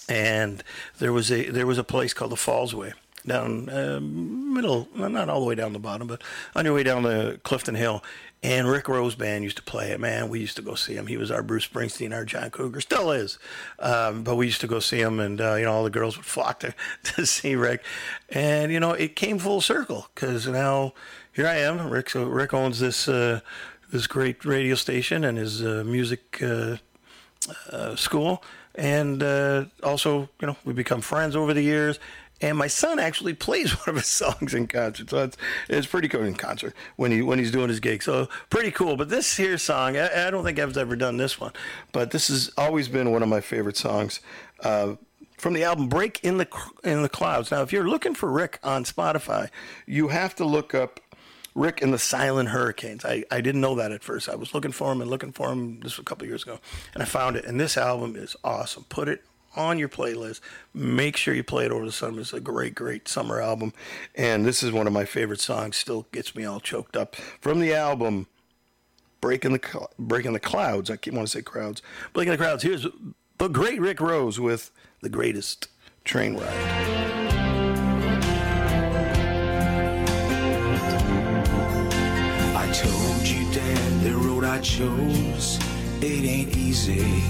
and 0.08 0.64
there 1.00 1.12
was 1.12 1.32
a 1.32 1.50
there 1.50 1.68
was 1.68 1.78
a 1.78 1.84
place 1.84 2.14
called 2.14 2.32
the 2.32 2.38
Fallsway 2.38 2.94
down 3.26 3.70
uh, 3.70 4.00
middle, 4.02 4.88
not 4.96 5.30
all 5.30 5.40
the 5.40 5.46
way 5.46 5.56
down 5.56 5.74
the 5.74 5.80
bottom, 5.80 6.08
but 6.08 6.22
on 6.56 6.66
your 6.66 6.74
way 6.74 6.84
down 6.84 7.04
the 7.04 7.40
Clifton 7.44 7.76
Hill. 7.76 8.04
And 8.44 8.68
Rick 8.68 8.90
Rose 8.90 9.16
band 9.16 9.46
used 9.46 9.56
to 9.56 9.64
play 9.64 9.92
it. 9.92 10.02
Man, 10.02 10.28
we 10.28 10.42
used 10.42 10.58
to 10.58 10.62
go 10.62 10.76
see 10.76 10.96
him. 10.96 11.08
He 11.08 11.16
was 11.16 11.32
our 11.32 11.42
Bruce 11.42 11.66
Springsteen, 11.66 12.14
our 12.14 12.26
John 12.26 12.50
Cougar, 12.50 12.82
still 12.82 13.10
is. 13.10 13.40
Um, 13.80 14.24
but 14.24 14.36
we 14.36 14.48
used 14.48 14.60
to 14.62 14.68
go 14.68 14.80
see 14.80 15.00
him, 15.00 15.22
and 15.22 15.40
uh, 15.40 15.56
you 15.56 15.64
know 15.64 15.72
all 15.72 15.84
the 15.86 15.90
girls 15.90 16.18
would 16.18 16.26
flock 16.36 16.60
to 16.60 16.76
to 17.04 17.26
see 17.26 17.56
Rick. 17.56 17.84
And 18.30 18.72
you 18.72 18.82
know 18.82 18.92
it 18.92 19.16
came 19.16 19.40
full 19.40 19.62
circle 19.62 20.08
because 20.14 20.46
now 20.46 20.94
here 21.32 21.48
I 21.48 21.56
am. 21.56 21.90
Rick 21.90 22.12
Rick 22.16 22.54
owns 22.54 22.80
this 22.80 23.08
uh, 23.08 23.40
this 23.94 24.08
great 24.08 24.44
radio 24.44 24.76
station 24.76 25.24
and 25.24 25.38
his 25.38 25.64
uh, 25.64 25.84
music 25.86 26.42
uh, 26.42 26.78
uh, 27.72 27.96
school, 27.96 28.44
and 28.76 29.24
also, 29.84 30.28
you 30.42 30.48
know, 30.48 30.58
we 30.66 30.74
become 30.74 31.00
friends 31.00 31.36
over 31.36 31.54
the 31.54 31.62
years. 31.62 31.98
And 32.44 32.58
my 32.58 32.68
son 32.68 33.00
actually 33.00 33.34
plays 33.34 33.72
one 33.80 33.88
of 33.88 33.96
his 33.96 34.08
songs 34.08 34.54
in 34.54 34.68
concert, 34.68 35.10
so 35.10 35.24
it's 35.24 35.38
it's 35.70 35.88
pretty 35.88 36.10
cool 36.10 36.24
in 36.24 36.36
concert 36.36 36.76
when 36.98 37.10
he 37.12 37.22
when 37.22 37.40
he's 37.40 37.52
doing 37.52 37.70
his 37.70 37.80
gig. 37.80 38.04
So 38.04 38.28
pretty 38.50 38.70
cool. 38.70 38.98
But 38.98 39.08
this 39.08 39.38
here 39.38 39.58
song, 39.58 39.96
I, 39.96 40.28
I 40.28 40.30
don't 40.30 40.44
think 40.44 40.60
I've 40.60 40.76
ever 40.76 40.98
done 40.98 41.16
this 41.16 41.40
one, 41.40 41.54
but 41.94 42.12
this 42.12 42.28
has 42.28 42.52
always 42.58 42.90
been 42.90 43.12
one 43.12 43.24
of 43.24 43.30
my 43.30 43.40
favorite 43.40 43.78
songs. 43.78 44.20
Uh, 44.60 44.96
from 45.38 45.54
the 45.54 45.64
album 45.64 45.88
Break 45.88 46.20
in 46.22 46.38
the 46.38 46.48
in 46.84 47.02
the 47.02 47.10
Clouds. 47.10 47.50
Now, 47.50 47.62
if 47.62 47.72
you're 47.72 47.88
looking 47.88 48.14
for 48.14 48.30
Rick 48.30 48.60
on 48.62 48.84
Spotify, 48.84 49.50
you 49.86 50.10
have 50.10 50.36
to 50.36 50.46
look 50.46 50.76
up 50.76 51.00
Rick 51.56 51.82
and 51.82 51.94
the 51.94 52.00
Silent 52.00 52.50
Hurricanes. 52.50 53.06
I, 53.06 53.24
I 53.32 53.40
didn't 53.40 53.62
know 53.62 53.76
that 53.76 53.94
at 53.94 54.04
first. 54.04 54.28
I 54.28 54.36
was 54.36 54.54
looking 54.54 54.74
for 54.74 54.92
him 54.92 55.00
and 55.00 55.10
looking 55.10 55.32
for 55.32 55.52
him 55.52 55.80
this 55.80 55.98
was 55.98 56.00
a 56.00 56.04
couple 56.04 56.28
years 56.28 56.44
ago, 56.44 56.60
and 56.94 57.02
I 57.02 57.06
found 57.06 57.38
it. 57.38 57.46
And 57.46 57.58
this 57.58 57.78
album 57.78 58.18
is 58.18 58.36
awesome. 58.44 58.86
Put 58.90 59.08
it 59.08 59.24
on 59.56 59.80
your 59.80 59.90
playlist. 59.90 60.40
Make 60.74 61.18
sure 61.18 61.34
you 61.34 61.44
play 61.44 61.66
it 61.66 61.72
over 61.72 61.86
the 61.86 61.92
summer. 61.92 62.22
It's 62.22 62.34
a 62.34 62.40
great, 62.40 62.76
great 62.76 63.08
summer 63.08 63.42
album, 63.42 63.74
and 64.16 64.46
this 64.46 64.64
is 64.64 64.72
one 64.72 64.88
of 64.88 64.94
my 64.94 65.06
favorite 65.06 65.40
songs. 65.40 65.78
Still 65.78 66.08
gets 66.12 66.36
me 66.36 66.46
all 66.46 66.60
choked 66.60 66.96
up 66.98 67.16
from 67.16 67.60
the 67.60 67.74
album. 67.74 68.28
Breaking 69.22 69.54
the 69.54 69.88
breaking 69.98 70.34
the 70.34 70.40
clouds. 70.40 70.90
I 70.90 70.98
keep 70.98 71.14
want 71.14 71.28
to 71.28 71.32
say 71.32 71.42
crowds. 71.42 71.82
Breaking 72.12 72.32
the 72.32 72.38
crowds. 72.38 72.64
Here's 72.64 72.86
the 73.38 73.48
great 73.48 73.80
Rick 73.80 74.02
Rose 74.02 74.40
with 74.40 74.72
the 75.02 75.10
greatest 75.10 75.70
train 76.04 76.36
ride. 76.36 76.50
I 82.56 82.72
told 82.74 83.28
you, 83.28 83.54
Dad, 83.54 84.02
the 84.02 84.16
road 84.18 84.44
I 84.44 84.60
chose, 84.60 85.58
it 86.02 86.26
ain't 86.26 86.58
easy. 86.58 87.24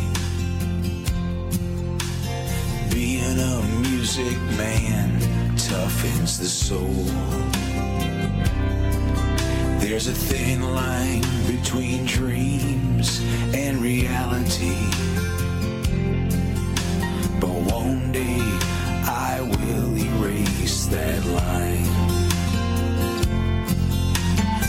Being 3.14 3.40
a 3.40 3.62
music 3.82 4.40
man 4.58 5.20
toughens 5.56 6.40
the 6.40 6.50
soul. 6.50 7.06
There's 9.80 10.08
a 10.08 10.14
thin 10.14 10.64
line 10.74 11.24
between 11.46 12.08
dreams 12.08 13.22
and 13.54 13.78
reality. 13.84 14.90
But 17.40 17.54
one 17.72 18.12
day 18.12 18.42
I 19.06 19.42
will 19.42 19.96
erase 19.96 20.88
that 20.88 21.24
line. 21.40 21.94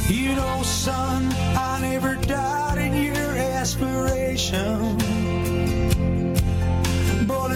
You 0.06 0.34
know, 0.36 0.62
son, 0.64 1.32
I 1.56 1.78
never 1.80 2.16
doubted 2.16 2.92
your 2.94 3.36
aspiration. 3.56 5.13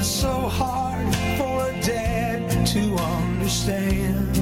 So 0.09 0.49
hard 0.49 1.15
for 1.37 1.69
a 1.69 1.81
dad 1.83 2.67
to 2.69 2.81
understand. 2.97 4.35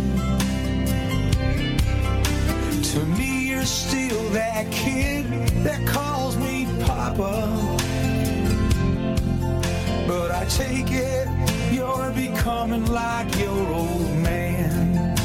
To 2.92 3.04
me, 3.18 3.50
you're 3.50 3.64
still 3.64 4.22
that 4.30 4.70
kid 4.70 5.26
that 5.64 5.84
calls 5.86 6.36
me 6.36 6.66
Papa. 6.84 7.76
But 10.06 10.30
I 10.30 10.44
take 10.46 10.92
it 10.92 11.28
you're 11.72 12.12
becoming 12.12 12.86
like 12.86 13.36
your 13.36 13.66
old 13.74 14.16
man. 14.18 15.16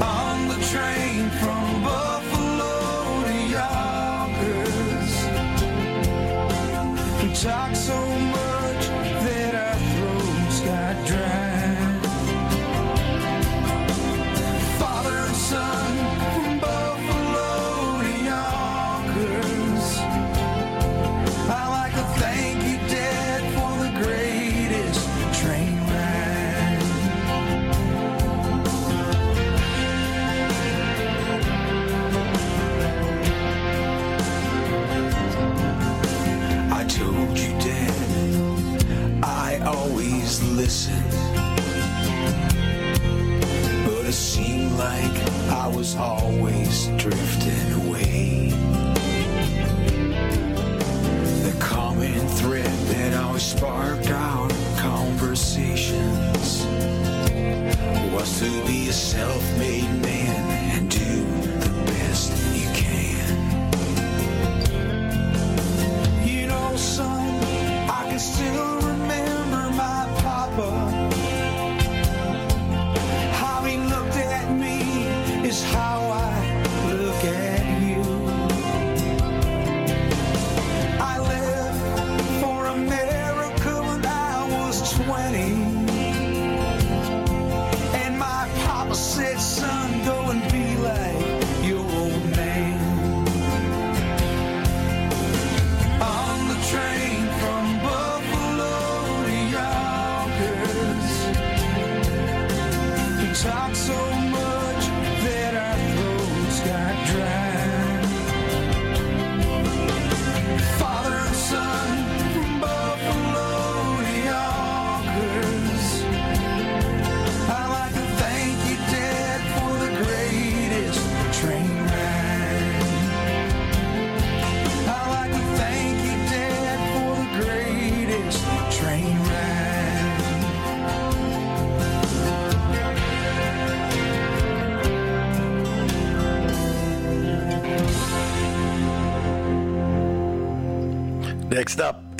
On 0.00 0.48
the 0.48 0.58
train 0.72 1.30
from 1.40 1.65
we 7.44 7.50
listen. 40.66 41.04
But 43.86 44.04
it 44.04 44.12
seemed 44.12 44.72
like 44.72 45.16
I 45.62 45.68
was 45.68 45.94
always 45.94 46.88
drifting 47.02 47.68
away. 47.82 48.50
The 51.46 51.54
common 51.60 52.18
thread 52.40 52.78
that 52.90 53.14
always 53.22 53.44
sparked 53.44 54.10
our 54.10 54.48
conversations 54.76 56.66
was 58.12 58.28
to 58.40 58.50
be 58.66 58.88
a 58.88 58.92
self-made 58.92 59.92
man 60.02 60.15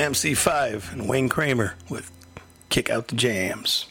MC5 0.07 0.93
and 0.93 1.09
Wayne 1.09 1.29
Kramer 1.29 1.75
with 1.89 2.13
Kick 2.69 2.89
Out 2.89 3.09
the 3.09 3.17
Jams. 3.17 3.87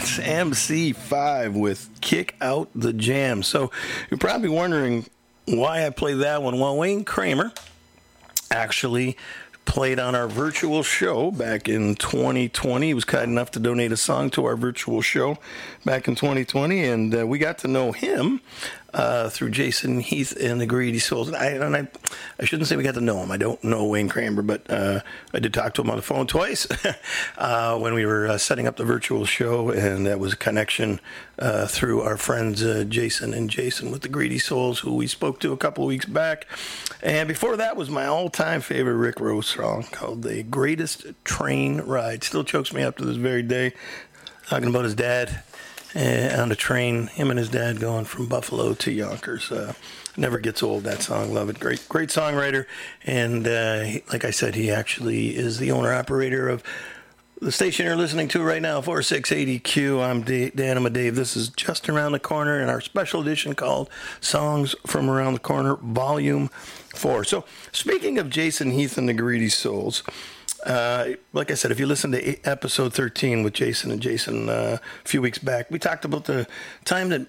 That's 0.00 0.18
MC5 0.18 1.52
with 1.52 1.90
Kick 2.00 2.34
Out 2.40 2.70
the 2.74 2.94
Jam. 2.94 3.42
So 3.42 3.70
you're 4.08 4.16
probably 4.16 4.48
wondering 4.48 5.04
why 5.44 5.84
I 5.84 5.90
played 5.90 6.20
that 6.20 6.42
one. 6.42 6.58
Well, 6.58 6.78
Wayne 6.78 7.04
Kramer 7.04 7.52
actually 8.50 9.18
played 9.66 10.00
on 10.00 10.14
our 10.14 10.26
virtual 10.26 10.82
show 10.82 11.30
back 11.30 11.68
in 11.68 11.96
2020. 11.96 12.86
He 12.86 12.94
was 12.94 13.04
kind 13.04 13.30
enough 13.30 13.50
to 13.50 13.60
donate 13.60 13.92
a 13.92 13.96
song 13.98 14.30
to 14.30 14.46
our 14.46 14.56
virtual 14.56 15.02
show 15.02 15.36
back 15.84 16.08
in 16.08 16.14
2020, 16.14 16.82
and 16.82 17.14
uh, 17.14 17.26
we 17.26 17.38
got 17.38 17.58
to 17.58 17.68
know 17.68 17.92
him 17.92 18.40
uh, 18.92 19.28
through 19.28 19.50
Jason 19.50 20.00
Heath 20.00 20.36
and 20.40 20.60
the 20.60 20.66
Greedy 20.66 20.98
Souls. 20.98 21.28
And 21.28 21.36
I, 21.36 21.46
and 21.46 21.76
I, 21.76 21.88
I 22.38 22.44
shouldn't 22.44 22.68
say 22.68 22.76
we 22.76 22.82
got 22.82 22.94
to 22.94 23.00
know 23.00 23.18
him. 23.18 23.30
I 23.30 23.36
don't 23.36 23.62
know 23.62 23.86
Wayne 23.86 24.08
Kramer, 24.08 24.42
but 24.42 24.68
uh, 24.70 25.00
I 25.32 25.38
did 25.38 25.54
talk 25.54 25.74
to 25.74 25.82
him 25.82 25.90
on 25.90 25.96
the 25.96 26.02
phone 26.02 26.26
twice 26.26 26.66
uh, 27.38 27.78
when 27.78 27.94
we 27.94 28.04
were 28.04 28.26
uh, 28.26 28.38
setting 28.38 28.66
up 28.66 28.76
the 28.76 28.84
virtual 28.84 29.24
show, 29.24 29.70
and 29.70 30.06
that 30.06 30.18
was 30.18 30.32
a 30.32 30.36
connection 30.36 31.00
uh, 31.38 31.66
through 31.66 32.02
our 32.02 32.16
friends 32.16 32.62
Jason 32.86 33.32
and 33.32 33.48
Jason 33.48 33.90
with 33.90 34.02
the 34.02 34.08
Greedy 34.08 34.38
Souls, 34.38 34.80
who 34.80 34.94
we 34.94 35.06
spoke 35.06 35.40
to 35.40 35.52
a 35.52 35.56
couple 35.56 35.84
of 35.84 35.88
weeks 35.88 36.04
back. 36.04 36.46
And 37.02 37.28
before 37.28 37.56
that 37.56 37.76
was 37.76 37.88
my 37.88 38.06
all-time 38.06 38.60
favorite 38.60 38.96
Rick 38.96 39.20
Rose 39.20 39.46
song 39.46 39.84
called 39.90 40.22
"The 40.22 40.42
Greatest 40.42 41.06
Train 41.24 41.80
Ride." 41.80 42.24
Still 42.24 42.44
chokes 42.44 42.72
me 42.72 42.82
up 42.82 42.96
to 42.98 43.04
this 43.04 43.16
very 43.16 43.42
day. 43.42 43.72
Talking 44.48 44.68
about 44.68 44.84
his 44.84 44.94
dad 44.94 45.44
on 45.94 46.52
a 46.52 46.56
train, 46.56 47.08
him 47.08 47.30
and 47.30 47.38
his 47.38 47.48
dad 47.48 47.80
going 47.80 48.04
from 48.04 48.26
Buffalo 48.26 48.74
to 48.74 48.90
Yonkers. 48.90 49.50
Uh, 49.50 49.74
never 50.16 50.38
gets 50.38 50.62
old. 50.62 50.84
That 50.84 51.02
song, 51.02 51.32
love 51.32 51.48
it. 51.48 51.58
Great, 51.58 51.84
great 51.88 52.10
songwriter, 52.10 52.66
and 53.04 53.46
uh, 53.46 53.80
he, 53.80 54.02
like 54.12 54.24
I 54.24 54.30
said, 54.30 54.54
he 54.54 54.70
actually 54.70 55.36
is 55.36 55.58
the 55.58 55.70
owner 55.72 55.92
operator 55.92 56.48
of 56.48 56.62
the 57.40 57.50
station 57.50 57.86
you're 57.86 57.96
listening 57.96 58.28
to 58.28 58.42
right 58.42 58.60
now, 58.60 58.82
4680Q. 58.82 60.02
I'm 60.02 60.20
D- 60.20 60.50
Danima 60.50 60.92
Dave. 60.92 61.16
This 61.16 61.36
is 61.36 61.48
just 61.48 61.88
around 61.88 62.12
the 62.12 62.18
corner 62.18 62.60
in 62.60 62.68
our 62.68 62.82
special 62.82 63.22
edition 63.22 63.54
called 63.54 63.88
Songs 64.20 64.74
from 64.86 65.08
Around 65.08 65.32
the 65.32 65.40
Corner, 65.40 65.76
Volume 65.76 66.48
4. 66.94 67.24
So, 67.24 67.46
speaking 67.72 68.18
of 68.18 68.28
Jason 68.28 68.72
Heath 68.72 68.98
and 68.98 69.08
the 69.08 69.14
Greedy 69.14 69.48
Souls, 69.48 70.02
Uh, 70.64 71.14
like 71.32 71.50
I 71.50 71.54
said, 71.54 71.70
if 71.70 71.80
you 71.80 71.86
listen 71.86 72.12
to 72.12 72.36
episode 72.44 72.92
13 72.92 73.42
with 73.42 73.54
Jason 73.54 73.90
and 73.90 74.00
Jason 74.00 74.48
uh, 74.48 74.78
a 75.04 75.08
few 75.08 75.22
weeks 75.22 75.38
back, 75.38 75.70
we 75.70 75.78
talked 75.78 76.04
about 76.04 76.24
the 76.24 76.46
time 76.84 77.08
that 77.10 77.26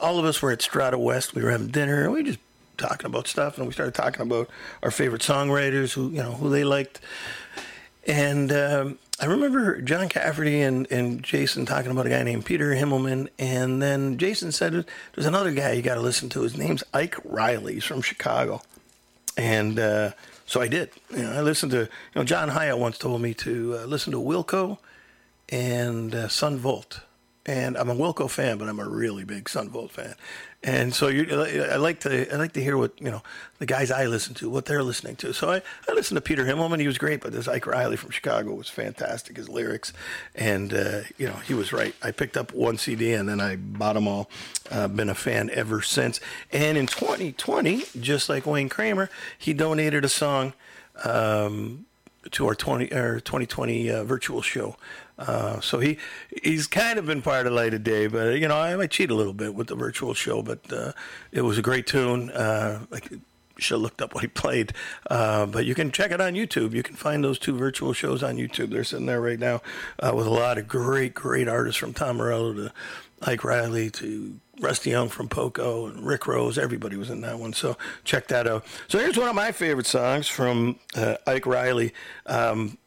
all 0.00 0.18
of 0.18 0.24
us 0.24 0.40
were 0.40 0.50
at 0.50 0.62
Strata 0.62 0.98
West. 0.98 1.34
We 1.34 1.42
were 1.42 1.50
having 1.50 1.68
dinner 1.68 2.04
and 2.04 2.12
we 2.12 2.22
just 2.22 2.38
talking 2.76 3.06
about 3.06 3.26
stuff, 3.26 3.58
and 3.58 3.66
we 3.66 3.72
started 3.72 3.94
talking 3.94 4.22
about 4.22 4.48
our 4.82 4.90
favorite 4.90 5.22
songwriters, 5.22 5.92
who 5.92 6.10
you 6.10 6.22
know 6.22 6.32
who 6.32 6.48
they 6.48 6.64
liked. 6.64 7.00
And 8.06 8.50
um, 8.52 8.98
I 9.20 9.26
remember 9.26 9.82
John 9.82 10.08
Cafferty 10.08 10.62
and, 10.62 10.90
and 10.90 11.22
Jason 11.22 11.66
talking 11.66 11.90
about 11.90 12.06
a 12.06 12.08
guy 12.08 12.22
named 12.22 12.46
Peter 12.46 12.70
Himmelman. 12.70 13.28
And 13.38 13.82
then 13.82 14.16
Jason 14.16 14.50
said, 14.50 14.86
There's 15.14 15.26
another 15.26 15.52
guy 15.52 15.72
you 15.72 15.82
got 15.82 15.96
to 15.96 16.00
listen 16.00 16.30
to. 16.30 16.42
His 16.42 16.56
name's 16.56 16.82
Ike 16.94 17.16
Reilly. 17.24 17.74
He's 17.74 17.84
from 17.84 18.00
Chicago. 18.00 18.62
And 19.36 19.78
uh, 19.78 20.12
so 20.48 20.62
I 20.62 20.66
did. 20.66 20.90
You 21.14 21.24
know, 21.24 21.32
I 21.32 21.42
listened 21.42 21.72
to, 21.72 21.80
you 21.80 21.88
know, 22.16 22.24
John 22.24 22.48
Hiatt 22.48 22.78
once 22.78 22.96
told 22.96 23.20
me 23.20 23.34
to 23.34 23.80
uh, 23.80 23.84
listen 23.84 24.12
to 24.12 24.18
Wilco 24.18 24.78
and 25.50 26.14
uh, 26.14 26.28
Son 26.28 26.56
Volt. 26.56 27.00
And 27.46 27.78
I'm 27.78 27.88
a 27.88 27.94
Wilco 27.94 28.28
fan, 28.28 28.58
but 28.58 28.68
I'm 28.68 28.78
a 28.78 28.88
really 28.88 29.24
big 29.24 29.48
Son 29.48 29.70
Volt 29.70 29.90
fan. 29.90 30.14
And 30.62 30.92
so 30.92 31.08
I 31.08 31.76
like 31.76 32.00
to 32.00 32.32
I 32.32 32.36
like 32.36 32.52
to 32.54 32.62
hear 32.62 32.76
what 32.76 33.00
you 33.00 33.10
know 33.10 33.22
the 33.58 33.66
guys 33.66 33.92
I 33.92 34.06
listen 34.06 34.34
to, 34.34 34.50
what 34.50 34.64
they're 34.64 34.82
listening 34.82 35.14
to. 35.16 35.32
So 35.32 35.52
I, 35.52 35.62
I 35.88 35.92
listened 35.92 36.16
to 36.16 36.20
Peter 36.20 36.44
Himmelman. 36.44 36.80
He 36.80 36.88
was 36.88 36.98
great, 36.98 37.20
but 37.20 37.32
this 37.32 37.46
Ike 37.46 37.66
Reilly 37.66 37.96
from 37.96 38.10
Chicago 38.10 38.54
was 38.54 38.68
fantastic. 38.68 39.36
His 39.36 39.48
lyrics, 39.48 39.92
and 40.34 40.74
uh, 40.74 41.00
you 41.16 41.28
know 41.28 41.36
he 41.46 41.54
was 41.54 41.72
right. 41.72 41.94
I 42.02 42.10
picked 42.10 42.36
up 42.36 42.52
one 42.52 42.76
CD 42.76 43.12
and 43.12 43.28
then 43.28 43.40
I 43.40 43.54
bought 43.54 43.92
them 43.92 44.08
all. 44.08 44.28
Uh, 44.68 44.88
been 44.88 45.08
a 45.08 45.14
fan 45.14 45.48
ever 45.52 45.80
since. 45.80 46.20
And 46.52 46.76
in 46.76 46.86
2020, 46.88 47.84
just 48.00 48.28
like 48.28 48.44
Wayne 48.44 48.68
Kramer, 48.68 49.10
he 49.38 49.52
donated 49.52 50.04
a 50.04 50.08
song. 50.08 50.54
Um, 51.04 51.86
to 52.32 52.46
our 52.46 52.54
20 52.54 52.92
or 52.92 53.20
2020 53.20 53.90
uh, 53.90 54.04
virtual 54.04 54.42
show. 54.42 54.76
Uh, 55.18 55.60
so 55.60 55.80
he 55.80 55.98
he's 56.42 56.66
kind 56.66 56.98
of 56.98 57.06
been 57.06 57.22
part 57.22 57.46
of 57.46 57.52
Light 57.52 57.74
of 57.74 57.82
Day, 57.82 58.06
but 58.06 58.38
you 58.38 58.46
know 58.48 58.56
I 58.56 58.76
might 58.76 58.90
cheat 58.90 59.10
a 59.10 59.14
little 59.14 59.32
bit 59.32 59.54
with 59.54 59.66
the 59.66 59.74
virtual 59.74 60.14
show, 60.14 60.42
but 60.42 60.72
uh, 60.72 60.92
it 61.32 61.42
was 61.42 61.58
a 61.58 61.62
great 61.62 61.86
tune. 61.86 62.30
Uh, 62.30 62.84
I 62.92 63.00
should 63.58 63.74
have 63.74 63.82
looked 63.82 64.00
up 64.00 64.14
what 64.14 64.22
he 64.22 64.28
played, 64.28 64.72
uh, 65.10 65.46
but 65.46 65.66
you 65.66 65.74
can 65.74 65.90
check 65.90 66.12
it 66.12 66.20
on 66.20 66.34
YouTube. 66.34 66.72
You 66.72 66.82
can 66.82 66.94
find 66.94 67.24
those 67.24 67.38
two 67.38 67.56
virtual 67.56 67.92
shows 67.92 68.22
on 68.22 68.36
YouTube. 68.36 68.70
They're 68.70 68.84
sitting 68.84 69.06
there 69.06 69.20
right 69.20 69.38
now 69.38 69.60
uh, 69.98 70.12
with 70.14 70.26
a 70.26 70.30
lot 70.30 70.58
of 70.58 70.68
great, 70.68 71.14
great 71.14 71.48
artists 71.48 71.78
from 71.78 71.92
Tom 71.92 72.18
Morello 72.18 72.52
to 72.54 72.72
Ike 73.22 73.42
Reilly 73.42 73.90
to 73.90 74.38
Rusty 74.60 74.90
Young 74.90 75.08
from 75.08 75.28
Poco 75.28 75.86
and 75.86 76.06
Rick 76.06 76.26
Rose. 76.26 76.58
Everybody 76.58 76.96
was 76.96 77.10
in 77.10 77.20
that 77.22 77.38
one. 77.38 77.52
So 77.52 77.76
check 78.04 78.28
that 78.28 78.46
out. 78.46 78.64
So 78.86 78.98
here's 78.98 79.18
one 79.18 79.28
of 79.28 79.34
my 79.34 79.52
favorite 79.52 79.86
songs 79.86 80.28
from 80.28 80.78
uh, 80.94 81.16
Ike 81.26 81.46
Reilly. 81.46 81.92
Um, 82.26 82.78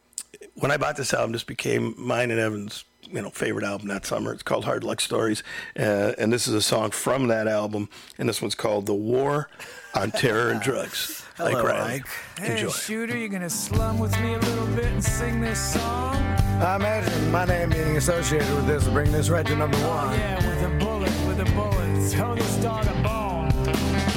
when 0.55 0.71
I 0.71 0.77
bought 0.77 0.97
this 0.97 1.13
album, 1.13 1.31
this 1.31 1.43
became 1.43 1.95
mine 1.97 2.31
and 2.31 2.39
Evan's 2.39 2.85
you 3.09 3.21
know 3.21 3.29
favorite 3.29 3.65
album 3.65 3.87
that 3.89 4.05
summer. 4.05 4.33
It's 4.33 4.43
called 4.43 4.65
Hard 4.65 4.83
Luck 4.83 5.01
Stories, 5.01 5.43
uh, 5.77 6.13
and 6.17 6.31
this 6.31 6.47
is 6.47 6.53
a 6.53 6.61
song 6.61 6.91
from 6.91 7.27
that 7.27 7.47
album. 7.47 7.89
And 8.17 8.27
this 8.29 8.41
one's 8.41 8.55
called 8.55 8.85
"The 8.85 8.93
War 8.93 9.49
on 9.95 10.11
Terror 10.11 10.51
and 10.51 10.61
Drugs." 10.61 11.25
Hello, 11.37 11.57
Ike 11.57 11.63
Reilly. 11.63 11.93
Ike. 11.93 12.07
Hey, 12.39 12.51
Enjoy. 12.53 12.69
shooter, 12.69 13.17
you 13.17 13.29
gonna 13.29 13.49
slum 13.49 13.97
with 13.97 14.17
me 14.21 14.33
a 14.33 14.39
little 14.39 14.67
bit 14.67 14.85
and 14.85 15.03
sing 15.03 15.41
this 15.41 15.73
song? 15.73 16.15
I 16.61 16.75
imagine 16.75 17.31
my 17.31 17.45
name 17.45 17.69
being 17.71 17.97
associated 17.97 18.53
with 18.53 18.67
this 18.67 18.85
will 18.85 18.93
bring 18.93 19.11
this 19.11 19.29
right 19.29 19.45
to 19.45 19.55
number 19.55 19.77
one. 19.77 20.13
Yeah, 20.19 20.35
with 20.35 20.81
a 20.81 20.85
bullet, 20.85 21.27
with 21.27 21.39
a 21.39 21.51
bullet. 21.53 22.11
Throw 22.11 22.35
this 22.35 22.57
dog 22.57 22.85
a 22.85 23.03
bone. 23.03 23.49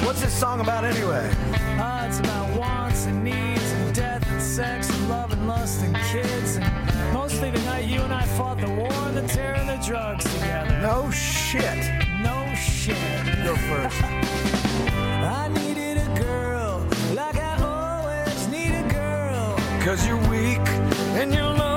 What's 0.05 0.21
this 0.21 0.33
song 0.33 0.59
about 0.59 0.83
anyway? 0.83 1.31
Ah, 1.79 2.05
it's 2.05 2.19
about 2.19 2.55
wants 2.55 3.05
and 3.05 3.23
needs 3.23 3.71
and 3.71 3.95
death 3.95 4.23
and 4.29 4.41
sex 4.41 4.94
and 5.45 5.59
lust 5.59 5.83
and 5.83 5.95
kids 6.11 6.55
and 6.55 7.13
mostly 7.13 7.51
the 7.51 7.59
night 7.61 7.85
you 7.85 8.01
and 8.01 8.13
I 8.13 8.25
fought 8.37 8.59
the 8.59 8.69
war 8.69 8.91
and 9.07 9.17
the 9.17 9.27
terror 9.27 9.55
and 9.55 9.69
the 9.69 9.85
drugs 9.85 10.23
together. 10.33 10.79
No 10.81 11.11
shit. 11.11 11.91
No 12.21 12.53
shit. 12.55 12.97
Go 13.43 13.55
first. 13.69 14.01
I 14.03 15.49
needed 15.53 15.97
a 15.97 16.19
girl 16.19 16.87
like 17.13 17.37
I 17.37 17.55
always 17.61 18.47
need 18.47 18.73
a 18.73 18.87
girl. 18.91 19.55
Cause 19.83 20.07
you're 20.07 20.23
weak 20.29 20.67
and 21.19 21.33
you're 21.33 21.43
lonely 21.43 21.74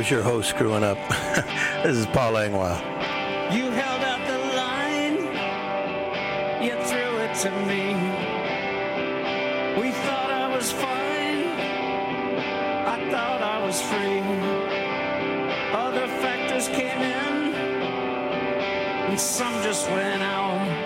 was 0.00 0.10
your 0.10 0.22
host 0.22 0.48
screwing 0.48 0.82
up. 0.82 0.96
this 1.84 1.94
is 1.94 2.06
Paul 2.06 2.32
Langlois. 2.32 2.80
You 3.52 3.70
held 3.70 4.02
up 4.02 4.26
the 4.26 4.38
line, 4.56 5.16
you 6.64 6.72
threw 6.88 7.18
it 7.26 7.34
to 7.44 7.50
me. 7.68 7.92
We 9.78 9.90
thought 9.90 10.30
I 10.30 10.56
was 10.56 10.72
fine, 10.72 11.48
I 12.94 13.10
thought 13.10 13.42
I 13.42 13.62
was 13.66 13.82
free. 13.82 14.22
Other 15.76 16.06
factors 16.22 16.68
came 16.68 17.02
in, 17.02 17.54
and 19.10 19.20
some 19.20 19.62
just 19.62 19.86
went 19.90 20.22
out. 20.22 20.79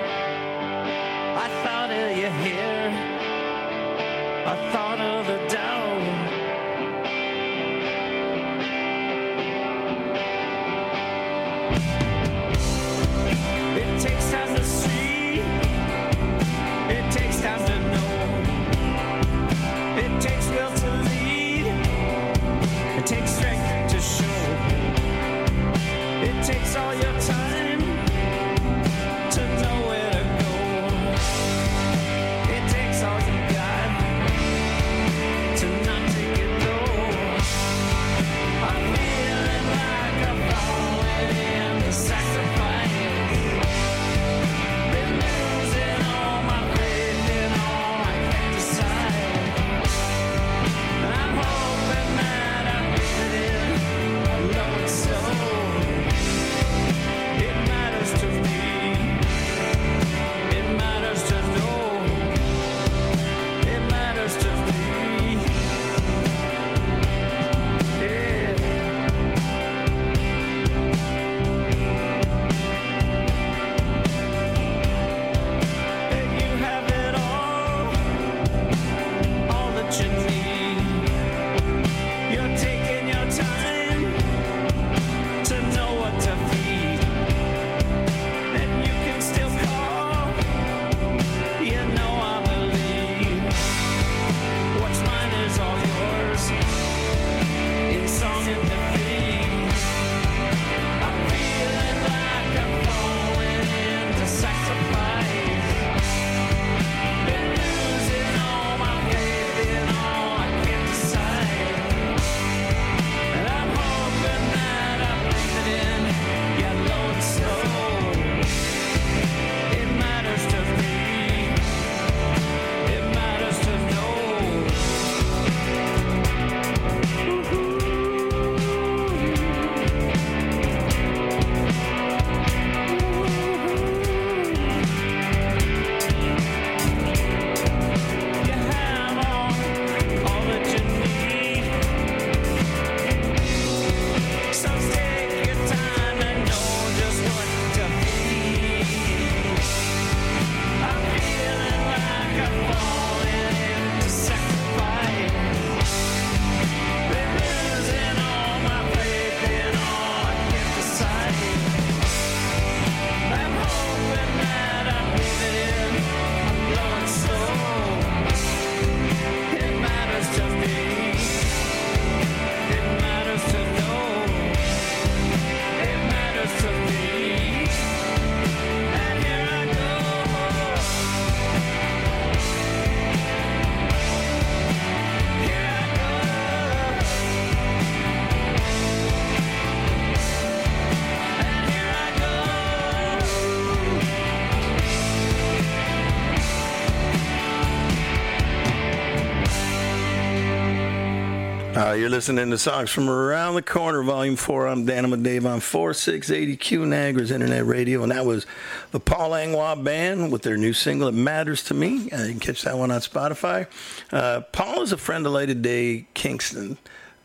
Uh, 201.77 201.91
you're 201.91 202.09
listening 202.09 202.53
to 202.53 202.57
songs 202.57 202.89
from 202.89 203.11
around 203.11 203.57
the 203.57 203.63
corner, 203.63 204.01
Volume 204.05 204.37
Four. 204.37 204.69
I'm 204.69 204.87
Dan 204.87 205.23
Dave 205.25 205.45
on 205.45 205.59
4680Q 205.59 206.87
Niagara's 206.87 207.33
Internet 207.33 207.67
Radio, 207.67 208.05
and 208.05 208.13
that 208.13 208.25
was 208.25 208.47
the 208.93 209.01
Paul 209.01 209.31
Langlois 209.31 209.75
Band 209.75 210.31
with 210.31 210.43
their 210.43 210.57
new 210.57 210.73
single 210.73 211.09
"It 211.09 211.15
Matters 211.15 211.65
to 211.65 211.75
Me." 211.75 212.09
Uh, 212.13 212.23
you 212.23 212.31
can 212.31 212.39
catch 212.39 212.63
that 212.63 212.79
one 212.79 212.93
on 212.93 213.01
Spotify. 213.01 213.67
Uh, 214.13 214.43
Paul 214.53 214.83
is 214.83 214.93
a 214.93 214.97
friend 214.97 215.27
of 215.27 215.33
Light 215.33 215.51
of 215.51 215.63
Day 215.63 216.07
Kingston. 216.15 216.79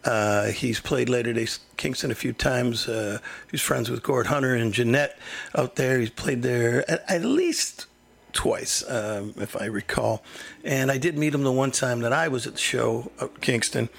Uh, 0.04 0.48
he's 0.48 0.80
played 0.80 1.10
Light 1.10 1.28
of 1.28 1.36
Day 1.36 1.48
Kingston 1.78 2.10
a 2.10 2.16
few 2.16 2.34
times. 2.34 2.88
Uh, 2.88 3.20
he's 3.52 3.62
friends 3.62 3.92
with 3.92 4.02
Gord 4.02 4.28
Hunter 4.28 4.56
and 4.56 4.74
Jeanette 4.74 5.20
out 5.54 5.76
there. 5.76 6.00
He's 6.00 6.10
played 6.10 6.42
there 6.42 6.90
at, 6.90 7.04
at 7.08 7.24
least 7.24 7.86
twice, 8.34 8.84
um, 8.90 9.36
if 9.38 9.56
I 9.56 9.66
recall. 9.66 10.24
And 10.64 10.92
I 10.92 10.98
did 10.98 11.20
meet 11.20 11.36
him 11.36 11.44
the 11.44 11.52
one 11.52 11.70
time 11.70 12.00
that 12.00 12.14
I 12.14 12.30
was 12.30 12.48
at 12.48 12.54
the 12.54 12.60
show 12.60 13.12
at 13.22 13.42
Kingston. 13.42 13.90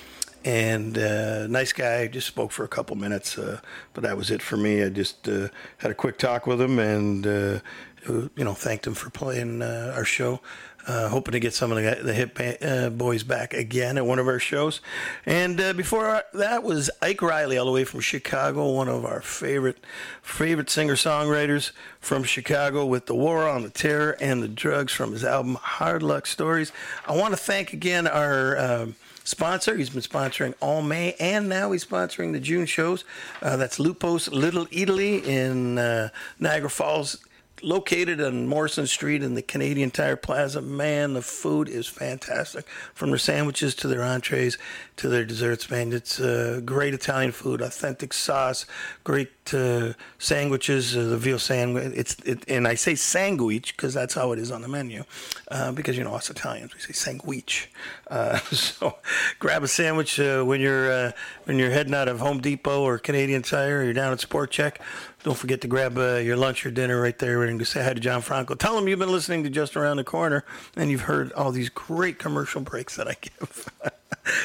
And 0.45 0.97
uh, 0.97 1.47
nice 1.49 1.73
guy, 1.73 2.07
just 2.07 2.27
spoke 2.27 2.51
for 2.51 2.65
a 2.65 2.69
couple 2.69 2.97
minutes, 2.97 3.37
uh, 3.37 3.61
but 3.93 4.03
that 4.05 4.17
was 4.17 4.31
it 4.31 4.41
for 4.41 4.57
me. 4.57 4.83
I 4.83 4.89
just 4.89 5.29
uh, 5.29 5.49
had 5.79 5.91
a 5.91 5.95
quick 5.95 6.17
talk 6.17 6.47
with 6.47 6.61
him 6.61 6.79
and, 6.79 7.27
uh, 7.27 7.61
you 8.09 8.31
know, 8.37 8.55
thanked 8.55 8.87
him 8.87 8.95
for 8.95 9.11
playing 9.11 9.61
uh, 9.61 9.93
our 9.95 10.05
show. 10.05 10.41
Uh, 10.87 11.11
hoping 11.11 11.33
to 11.33 11.39
get 11.39 11.53
some 11.53 11.71
of 11.71 11.77
the, 11.77 12.03
the 12.03 12.15
hip 12.15 12.97
boys 12.97 13.23
back 13.23 13.53
again 13.53 13.99
at 13.99 14.07
one 14.07 14.19
of 14.19 14.27
our 14.27 14.39
shows. 14.39 14.81
And 15.27 15.59
before 15.77 16.23
that 16.33 16.63
was 16.63 16.91
Ike 17.03 17.21
Reilly, 17.21 17.59
all 17.59 17.67
the 17.67 17.71
way 17.71 17.85
from 17.85 18.01
Chicago, 18.01 18.73
one 18.73 18.89
of 18.89 19.05
our 19.05 19.21
favorite 19.21 19.85
favorite 20.23 20.71
singer 20.71 20.95
songwriters 20.95 21.73
from 22.01 22.25
Chicago, 22.25 22.87
with 22.87 23.05
the 23.05 23.15
War 23.15 23.47
on 23.47 23.63
the 23.63 23.69
Terror 23.69 24.17
and 24.23 24.43
the 24.43 24.49
Drugs 24.49 24.95
from 24.95 25.13
his 25.13 25.23
album 25.23 25.59
Hard 25.61 26.03
Luck 26.03 26.25
Stories. 26.27 26.73
I 27.07 27.15
want 27.15 27.35
to 27.35 27.37
thank 27.37 27.75
again 27.75 28.07
our. 28.07 28.59
Um, 28.59 28.97
sponsor. 29.31 29.77
He's 29.77 29.91
been 29.91 30.03
sponsoring 30.03 30.55
all 30.61 30.83
May, 30.83 31.15
and 31.19 31.49
now 31.49 31.73
he's 31.73 31.85
sponsoring 31.85 32.33
the 32.33 32.41
June 32.41 32.67
shows. 32.67 33.05
Uh, 33.41 33.57
that's 33.57 33.79
Lupo's 33.79 34.29
Little 34.29 34.67
Italy 34.71 35.19
in 35.19 35.79
uh, 35.79 36.11
Niagara 36.39 36.71
Falls, 36.71 37.17
located 37.63 38.21
on 38.21 38.47
Morrison 38.47 38.87
Street 38.87 39.23
in 39.23 39.35
the 39.35 39.43
Canadian 39.43 39.91
Tire 39.91 40.17
Plaza. 40.17 40.61
Man, 40.61 41.15
the 41.15 41.23
food 41.23 41.69
is 41.69 41.87
fantastic. 41.87 42.67
From 42.95 43.11
their 43.11 43.19
sandwiches 43.19 43.75
to 43.77 43.89
their 43.89 44.03
entrees 44.03 44.59
to 44.97 45.09
their 45.09 45.25
desserts, 45.25 45.71
man, 45.71 45.93
it's 45.93 46.21
uh, 46.21 46.61
great 46.65 46.95
Italian 46.95 47.33
food, 47.33 47.61
authentic 47.61 48.13
sauce, 48.13 48.67
great 49.05 49.31
uh, 49.55 49.93
sandwiches. 50.19 50.97
Uh, 50.97 51.05
the 51.05 51.17
veal 51.17 51.39
sandwich. 51.39 51.93
It's 51.95 52.17
it, 52.25 52.45
and 52.49 52.67
I 52.69 52.75
say 52.75 52.95
sandwich 52.95 53.77
because 53.77 53.95
that's 53.95 54.15
how 54.15 54.33
it 54.33 54.39
is 54.39 54.51
on 54.51 54.63
the 54.63 54.69
menu. 54.69 55.05
Uh, 55.51 55.73
because 55.73 55.97
you 55.97 56.05
know 56.05 56.15
us 56.15 56.31
Italians, 56.31 56.75
we 56.75 56.81
say 56.81 56.93
sandwich. 56.93 57.71
Uh, 58.09 58.39
so 58.51 58.99
grab 59.39 59.63
a 59.63 59.69
sandwich 59.69 60.19
uh, 60.21 60.43
when 60.43 60.61
you're 60.61 61.13
when 61.45 61.59
you're 61.59 61.71
heading 61.71 61.95
out 61.95 62.09
of 62.09 62.21
Home 62.21 62.41
Depot 62.41 62.83
or 62.83 62.99
Canadian 62.99 63.43
Tire. 63.43 63.81
Or 63.81 63.85
you're 63.85 63.93
down 63.93 64.13
at 64.13 64.21
Sport 64.21 64.51
Chek. 64.51 64.77
Don't 65.23 65.37
forget 65.37 65.61
to 65.61 65.69
grab 65.69 65.99
uh, 65.99 66.17
your 66.17 66.37
lunch 66.37 66.65
or 66.65 66.71
dinner 66.71 67.01
right 67.01 67.19
there 67.19 67.43
and 67.43 67.67
say 67.67 67.85
hi 67.85 67.93
to 67.93 68.01
John 68.01 68.23
Franco. 68.23 68.55
Tell 68.55 68.79
him 68.79 68.89
you've 68.89 68.99
been 68.99 69.13
listening 69.13 69.45
to 69.45 69.51
Just 69.51 69.77
Around 69.77 69.99
the 69.99 70.05
Corner 70.05 70.45
and 70.77 70.91
you've 70.91 71.03
heard 71.03 71.31
all 71.33 71.53
these 71.53 71.69
great 71.69 72.19
commercial 72.19 72.63
breaks 72.63 72.97
that 72.97 73.07
I 73.07 73.17
give. 73.21 73.69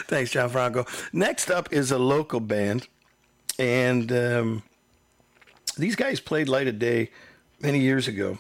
Thanks, 0.07 0.31
John 0.31 0.49
Franco. 0.49 0.85
Next 1.13 1.49
up 1.49 1.71
is 1.71 1.91
a 1.91 1.97
local 1.97 2.41
band, 2.41 2.87
and 3.57 4.11
um, 4.11 4.63
these 5.77 5.95
guys 5.95 6.19
played 6.19 6.49
Light 6.49 6.67
of 6.67 6.77
Day 6.77 7.11
many 7.61 7.79
years 7.79 8.07
ago. 8.07 8.37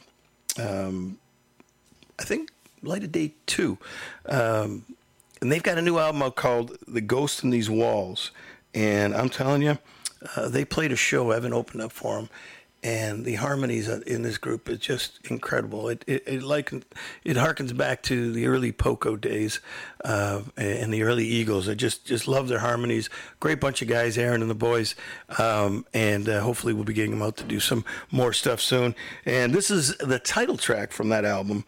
Um, 0.59 1.17
I 2.19 2.23
think 2.23 2.51
Light 2.81 3.03
of 3.03 3.11
Day 3.11 3.33
2. 3.45 3.77
Um, 4.27 4.85
and 5.41 5.51
they've 5.51 5.63
got 5.63 5.77
a 5.77 5.81
new 5.81 5.97
album 5.97 6.29
called 6.31 6.77
The 6.87 7.01
Ghost 7.01 7.43
in 7.43 7.49
These 7.49 7.69
Walls. 7.69 8.31
And 8.73 9.15
I'm 9.15 9.29
telling 9.29 9.61
you, 9.61 9.77
uh, 10.35 10.49
they 10.49 10.65
played 10.65 10.91
a 10.91 10.95
show. 10.95 11.31
Evan 11.31 11.53
opened 11.53 11.81
up 11.81 11.91
for 11.91 12.15
them, 12.15 12.29
and 12.85 13.25
the 13.25 13.33
harmonies 13.33 13.89
in 13.89 14.21
this 14.21 14.37
group 14.37 14.69
is 14.69 14.77
just 14.77 15.19
incredible. 15.25 15.89
It 15.89 16.03
it, 16.05 16.23
it 16.27 16.43
like 16.43 16.71
it 17.23 17.35
harkens 17.35 17.75
back 17.75 18.03
to 18.03 18.31
the 18.31 18.45
early 18.45 18.71
Poco 18.71 19.15
days 19.15 19.59
uh, 20.03 20.43
and 20.55 20.93
the 20.93 21.01
early 21.01 21.25
Eagles. 21.25 21.67
I 21.67 21.73
just 21.73 22.05
just 22.05 22.27
love 22.27 22.47
their 22.47 22.59
harmonies. 22.59 23.09
Great 23.39 23.59
bunch 23.59 23.81
of 23.81 23.87
guys, 23.87 24.19
Aaron 24.19 24.41
and 24.41 24.51
the 24.51 24.55
boys, 24.55 24.93
um, 25.39 25.85
and 25.95 26.29
uh, 26.29 26.41
hopefully 26.41 26.73
we'll 26.73 26.83
be 26.83 26.93
getting 26.93 27.11
them 27.11 27.23
out 27.23 27.37
to 27.37 27.43
do 27.43 27.59
some 27.59 27.83
more 28.11 28.33
stuff 28.33 28.61
soon. 28.61 28.93
And 29.25 29.51
this 29.51 29.71
is 29.71 29.97
the 29.97 30.19
title 30.19 30.57
track 30.57 30.91
from 30.91 31.09
that 31.09 31.25
album, 31.25 31.65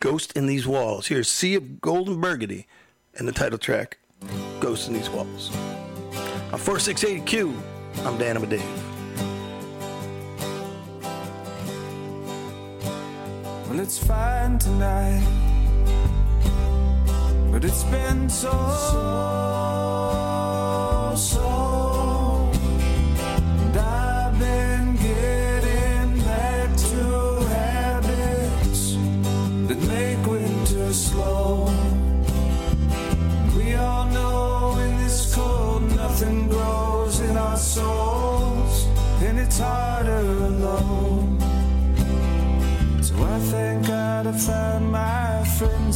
"Ghost 0.00 0.32
in 0.32 0.46
These 0.46 0.66
Walls." 0.66 1.08
Here's 1.08 1.28
"Sea 1.28 1.56
of 1.56 1.82
Gold 1.82 2.08
and 2.08 2.18
Burgundy," 2.18 2.66
and 3.14 3.28
the 3.28 3.32
title 3.32 3.58
track, 3.58 3.98
"Ghost 4.60 4.88
in 4.88 4.94
These 4.94 5.10
Walls." 5.10 5.54
On 6.50 6.58
4680Q. 6.58 7.75
I'm 8.04 8.18
Dan 8.18 8.36
Dave. 8.46 8.62
Well, 13.68 13.80
it's 13.80 13.98
fine 13.98 14.58
tonight, 14.58 15.26
but 17.50 17.64
it's 17.64 17.84
been 17.84 18.28
so, 18.28 18.50
so. 18.92 19.85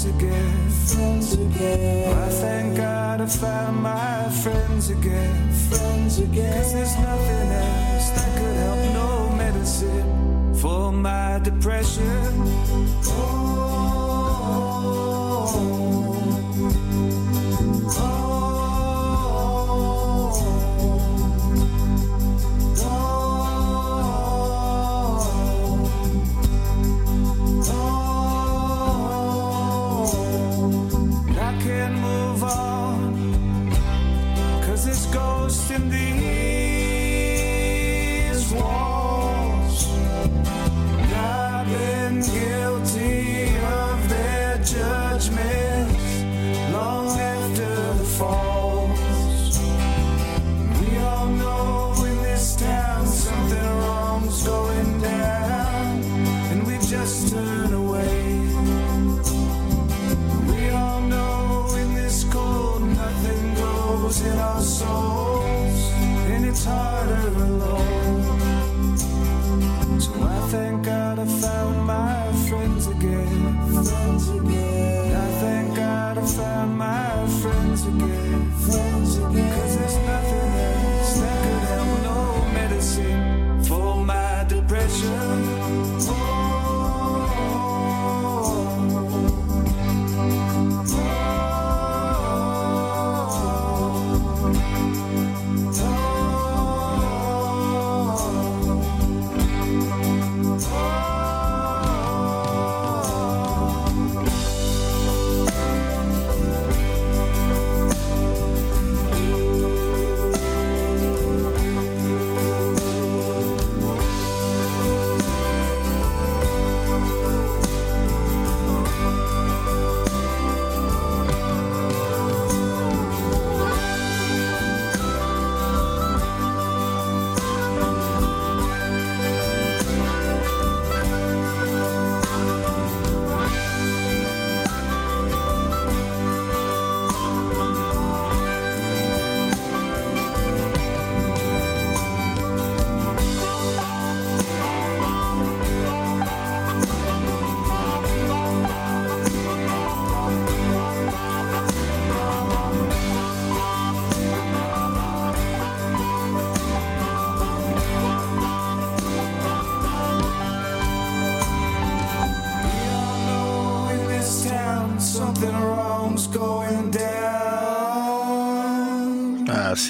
Friends 0.00 0.22
again. 0.22 0.70
Friends 0.70 1.32
again. 1.34 2.16
I 2.16 2.28
thank 2.28 2.76
God 2.76 3.20
I 3.20 3.26
found 3.26 3.82
my 3.82 4.28
friends 4.42 4.90
again. 4.90 5.52
Friends 5.68 6.18
again. 6.18 6.54
Cause 6.54 6.72
there's 6.72 6.96
nothing 6.96 7.52
else 7.52 8.10
that 8.10 8.38
could 8.38 8.56
help 8.56 8.94
no 8.94 9.36
medicine 9.36 10.54
for 10.54 10.92
my 10.92 11.38
depression. 11.42 12.04
I 13.02 13.59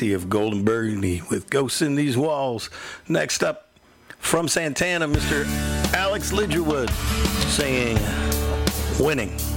Ah, 0.03 0.15
of 0.15 0.31
Gold 0.31 0.55
and 0.55 0.65
Burgundy 0.65 1.23
with 1.31 1.51
Ghosts 1.51 1.83
in 1.83 1.95
These 1.95 2.17
Walls. 2.17 2.71
Next 3.09 3.43
up, 3.43 3.69
from 4.19 4.49
Santana, 4.49 5.07
Mr. 5.07 5.45
Alex 5.95 6.33
Ligertwood 6.33 6.91
singing 7.51 7.99
Winning. 8.99 9.50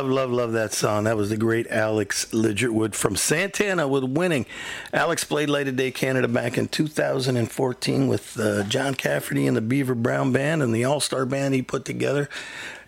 Love, 0.00 0.08
love, 0.08 0.30
love 0.30 0.52
that 0.52 0.72
song. 0.72 1.04
That 1.04 1.18
was 1.18 1.28
the 1.28 1.36
great 1.36 1.66
Alex 1.66 2.24
Ligertwood 2.32 2.94
from 2.94 3.16
Santana 3.16 3.86
with 3.86 4.02
Winning. 4.02 4.46
Alex 4.94 5.24
played 5.24 5.50
Light 5.50 5.68
of 5.68 5.76
Day 5.76 5.90
Canada 5.90 6.26
back 6.26 6.56
in 6.56 6.68
2014 6.68 8.08
with 8.08 8.40
uh, 8.40 8.62
John 8.62 8.94
Cafferty 8.94 9.46
and 9.46 9.54
the 9.54 9.60
Beaver 9.60 9.94
Brown 9.94 10.32
Band 10.32 10.62
and 10.62 10.74
the 10.74 10.84
All 10.84 11.00
Star 11.00 11.26
Band 11.26 11.52
he 11.52 11.60
put 11.60 11.84
together. 11.84 12.30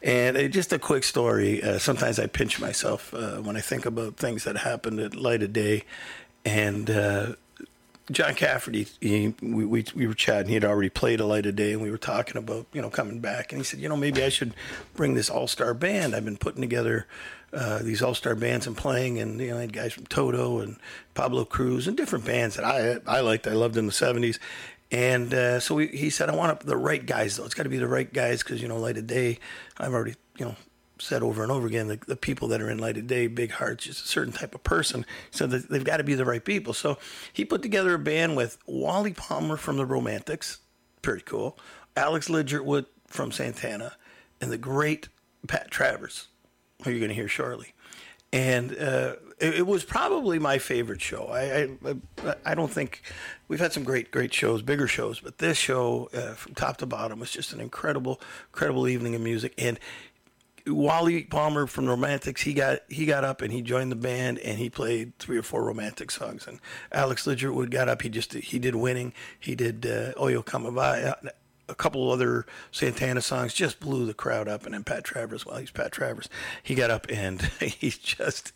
And 0.03 0.39
uh, 0.39 0.49
just 0.49 0.73
a 0.73 0.79
quick 0.79 1.05
story. 1.05 1.63
Uh, 1.63 1.79
sometimes 1.79 2.19
I 2.19 2.29
pinch 2.29 2.59
myself 2.59 3.13
uh, 3.13 3.43
when 3.43 3.59
I 3.59 3.61
think 3.61 3.85
about 3.85 4.17
things 4.17 4.45
that 4.45 4.57
happened 4.57 4.99
at 4.99 5.15
Light 5.15 5.43
of 5.43 5.53
Day. 5.53 5.85
And 6.47 6.89
uh, 6.89 7.35
John 8.13 8.35
Cafferty, 8.35 8.87
he, 9.01 9.35
we, 9.41 9.65
we 9.65 9.85
we 9.95 10.07
were 10.07 10.15
chatting. 10.15 10.49
He 10.49 10.55
had 10.55 10.65
already 10.65 10.89
played 10.91 11.21
a 11.21 11.27
light 11.27 11.47
of 11.47 11.57
day, 11.57 11.73
and 11.73 11.83
we 11.83 11.91
were 11.91 11.99
talking 11.99 12.37
about 12.37 12.67
you 12.73 12.83
know 12.83 12.91
coming 12.91 13.21
back. 13.21 13.53
And 13.53 13.61
he 13.61 13.65
said, 13.65 13.81
you 13.81 13.89
know, 13.89 13.97
maybe 13.97 14.23
I 14.23 14.29
should 14.29 14.55
bring 14.95 15.15
this 15.15 15.31
all 15.31 15.47
star 15.47 15.75
band. 15.75 16.15
I've 16.15 16.25
been 16.25 16.37
putting 16.37 16.61
together 16.61 17.07
uh, 17.53 17.79
these 17.83 18.03
all 18.03 18.15
star 18.15 18.35
bands 18.35 18.67
and 18.67 18.77
playing, 18.77 19.19
and 19.19 19.41
you 19.41 19.51
know, 19.51 19.59
I 19.59 19.63
had 19.63 19.73
guys 19.73 19.93
from 19.93 20.07
Toto 20.07 20.59
and 20.59 20.77
Pablo 21.15 21.45
Cruise 21.45 21.89
and 21.89 21.97
different 21.97 22.25
bands 22.25 22.57
that 22.57 22.65
I 22.65 22.99
I 23.07 23.21
liked. 23.21 23.47
I 23.47 23.53
loved 23.53 23.77
in 23.77 23.87
the 23.87 23.93
seventies. 23.93 24.39
And 24.91 25.33
uh, 25.33 25.59
so 25.59 25.77
we, 25.77 25.87
he 25.87 26.11
said, 26.11 26.29
I 26.29 26.37
want 26.37 26.61
the 26.61 26.77
right 26.77 27.05
guys 27.05 27.37
though. 27.37 27.47
It's 27.47 27.55
got 27.55 27.63
to 27.63 27.71
be 27.71 27.79
the 27.79 27.89
right 27.89 28.13
guys 28.13 28.43
because 28.43 28.61
you 28.61 28.69
know, 28.69 28.79
light 28.79 28.99
of 28.99 29.07
day. 29.07 29.39
I've 29.79 29.95
already 29.95 30.17
you 30.39 30.45
know 30.45 30.57
said 31.03 31.22
over 31.22 31.42
and 31.42 31.53
over 31.53 31.66
again, 31.66 31.88
the, 31.88 31.98
the 32.07 32.16
people 32.16 32.48
that 32.48 32.61
are 32.61 32.70
in 32.70 32.78
Light 32.78 32.96
of 32.96 33.07
Day, 33.07 33.26
Big 33.26 33.53
Hearts, 33.53 33.84
just 33.84 34.05
a 34.05 34.09
certain 34.09 34.32
type 34.32 34.55
of 34.55 34.62
person. 34.62 35.05
So 35.30 35.46
that 35.46 35.68
they've 35.68 35.84
got 35.84 35.98
to 35.98 36.05
be 36.05 36.14
the 36.14 36.24
right 36.24 36.44
people. 36.44 36.72
So 36.74 36.98
he 37.32 37.44
put 37.44 37.62
together 37.62 37.94
a 37.94 37.98
band 37.98 38.36
with 38.36 38.59
Wally 38.66 39.12
Palmer 39.12 39.57
from 39.57 39.76
the 39.76 39.86
Romantics, 39.86 40.61
pretty 41.03 41.22
cool. 41.22 41.59
Alex 41.96 42.28
Ligertwood 42.28 42.86
from 43.07 43.32
Santana, 43.32 43.96
and 44.40 44.50
the 44.50 44.59
great 44.59 45.09
Pat 45.46 45.70
Travers, 45.70 46.28
who 46.82 46.90
you're 46.90 47.00
going 47.00 47.11
to 47.11 47.14
hear 47.14 47.28
shortly. 47.28 47.74
And 48.32 48.72
uh, 48.78 49.16
it, 49.38 49.57
it 49.57 49.66
was 49.66 49.84
probably 49.84 50.38
my 50.38 50.57
favorite 50.57 51.03
show. 51.03 51.26
I, 51.26 51.68
I 51.86 52.34
I 52.46 52.55
don't 52.55 52.70
think 52.70 53.03
we've 53.46 53.61
had 53.61 53.74
some 53.74 53.84
great 53.84 54.11
great 54.11 54.32
shows, 54.32 54.62
bigger 54.62 54.88
shows, 54.88 55.20
but 55.20 55.36
this 55.36 55.59
show 55.59 56.09
uh, 56.14 56.32
from 56.32 56.55
top 56.55 56.78
to 56.78 56.86
bottom 56.86 57.20
was 57.20 57.30
just 57.30 57.53
an 57.53 57.61
incredible 57.61 58.22
incredible 58.50 58.88
evening 58.88 59.14
of 59.14 59.20
music. 59.20 59.53
And 59.59 59.78
Wally 60.67 61.25
Palmer 61.25 61.67
from 61.67 61.87
Romantics, 61.87 62.43
he 62.43 62.55
got 62.55 62.81
he 62.89 63.07
got 63.07 63.25
up 63.25 63.43
and 63.43 63.53
he 63.53 63.63
joined 63.63 63.91
the 63.91 63.97
band 63.97 64.39
and 64.39 64.59
he 64.59 64.71
played 64.71 65.19
three 65.19 65.39
or 65.39 65.43
four 65.43 65.65
romantic 65.65 66.11
songs. 66.11 66.47
And 66.47 66.61
Alex 66.93 67.27
Ligertwood 67.27 67.71
got 67.71 67.89
up, 67.89 68.03
he 68.03 68.09
just 68.09 68.33
he 68.33 68.59
did 68.59 68.75
Winning, 68.75 69.13
he 69.39 69.55
did 69.55 69.87
uh, 69.87 70.13
Oye 70.21 70.41
Como 70.43 70.71
Va, 70.71 71.17
a 71.69 71.75
couple 71.75 72.11
other 72.11 72.47
Santana 72.71 73.23
songs, 73.23 73.55
just 73.55 73.81
blew 73.81 74.07
the 74.07 74.15
crowd 74.15 74.49
up. 74.49 74.65
And 74.65 74.75
then 74.75 74.85
Pat 74.85 75.05
Travers, 75.05 75.45
well, 75.45 75.59
he's 75.59 75.71
Pat 75.71 75.93
Travers, 75.93 76.29
he 76.63 76.75
got 76.75 76.91
up 76.91 77.07
and 77.09 77.43
he 77.61 77.91
just 77.91 78.53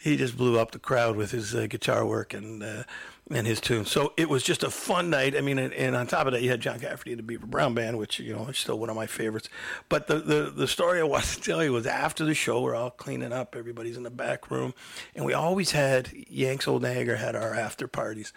he 0.00 0.16
just 0.16 0.36
blew 0.36 0.58
up 0.58 0.70
the 0.70 0.78
crowd 0.78 1.16
with 1.16 1.30
his 1.32 1.54
uh, 1.54 1.66
guitar 1.66 2.06
work 2.06 2.34
and. 2.34 2.62
Uh, 2.62 2.82
and 3.30 3.46
his 3.46 3.60
tune. 3.60 3.84
So 3.84 4.12
it 4.16 4.28
was 4.28 4.42
just 4.42 4.62
a 4.64 4.70
fun 4.70 5.08
night. 5.08 5.36
I 5.36 5.40
mean, 5.40 5.58
and, 5.58 5.72
and 5.72 5.94
on 5.94 6.06
top 6.06 6.26
of 6.26 6.32
that, 6.32 6.42
you 6.42 6.50
had 6.50 6.60
John 6.60 6.80
Cafferty 6.80 7.12
and 7.12 7.18
the 7.18 7.22
Beaver 7.22 7.46
Brown 7.46 7.74
Band, 7.74 7.96
which 7.96 8.18
you 8.18 8.34
know 8.34 8.46
is 8.46 8.58
still 8.58 8.78
one 8.78 8.90
of 8.90 8.96
my 8.96 9.06
favorites. 9.06 9.48
But 9.88 10.08
the 10.08 10.16
the 10.16 10.52
the 10.54 10.66
story 10.66 11.00
I 11.00 11.04
wanted 11.04 11.36
to 11.36 11.40
tell 11.40 11.62
you 11.62 11.72
was 11.72 11.86
after 11.86 12.24
the 12.24 12.34
show, 12.34 12.60
we're 12.60 12.74
all 12.74 12.90
cleaning 12.90 13.32
up, 13.32 13.54
everybody's 13.56 13.96
in 13.96 14.02
the 14.02 14.10
back 14.10 14.50
room, 14.50 14.74
and 15.14 15.24
we 15.24 15.32
always 15.32 15.70
had 15.70 16.10
Yanks 16.28 16.66
Old 16.66 16.82
Niagara 16.82 17.16
had 17.16 17.36
our 17.36 17.54
after 17.54 17.86
parties. 17.86 18.32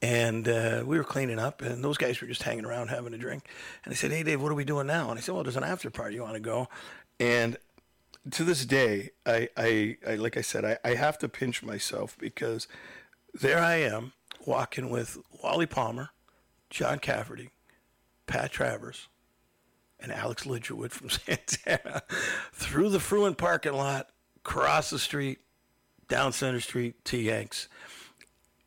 And 0.00 0.48
uh, 0.48 0.82
we 0.84 0.98
were 0.98 1.04
cleaning 1.04 1.38
up, 1.38 1.62
and 1.62 1.84
those 1.84 1.96
guys 1.96 2.20
were 2.20 2.26
just 2.26 2.42
hanging 2.42 2.64
around 2.64 2.88
having 2.88 3.14
a 3.14 3.18
drink. 3.18 3.44
And 3.84 3.92
I 3.92 3.94
said, 3.94 4.10
"Hey, 4.10 4.24
Dave, 4.24 4.42
what 4.42 4.50
are 4.50 4.56
we 4.56 4.64
doing 4.64 4.88
now?" 4.88 5.10
And 5.10 5.18
I 5.18 5.22
said, 5.22 5.32
"Well, 5.32 5.44
there's 5.44 5.56
an 5.56 5.62
after 5.62 5.90
party. 5.90 6.16
You 6.16 6.22
want 6.22 6.34
to 6.34 6.40
go?" 6.40 6.68
And 7.20 7.56
to 8.32 8.42
this 8.42 8.64
day, 8.64 9.10
I, 9.26 9.48
I, 9.56 9.96
I 10.08 10.14
like 10.16 10.36
I 10.36 10.40
said, 10.40 10.64
I, 10.64 10.78
I 10.84 10.94
have 10.94 11.18
to 11.18 11.28
pinch 11.28 11.62
myself 11.62 12.16
because 12.18 12.66
there 13.32 13.58
I 13.58 13.76
am 13.76 14.12
walking 14.46 14.90
with 14.90 15.18
Wally 15.42 15.66
Palmer, 15.66 16.10
John 16.70 16.98
Cafferty, 16.98 17.50
Pat 18.26 18.50
Travers, 18.52 19.08
and 20.00 20.12
Alex 20.12 20.44
Ligertwood 20.44 20.90
from 20.90 21.10
Santana 21.10 22.02
through 22.52 22.90
the 22.90 23.00
Fruin 23.00 23.34
parking 23.34 23.74
lot, 23.74 24.10
across 24.36 24.90
the 24.90 24.98
street, 24.98 25.38
down 26.08 26.32
Center 26.32 26.60
Street 26.60 27.04
to 27.06 27.16
Yanks. 27.16 27.68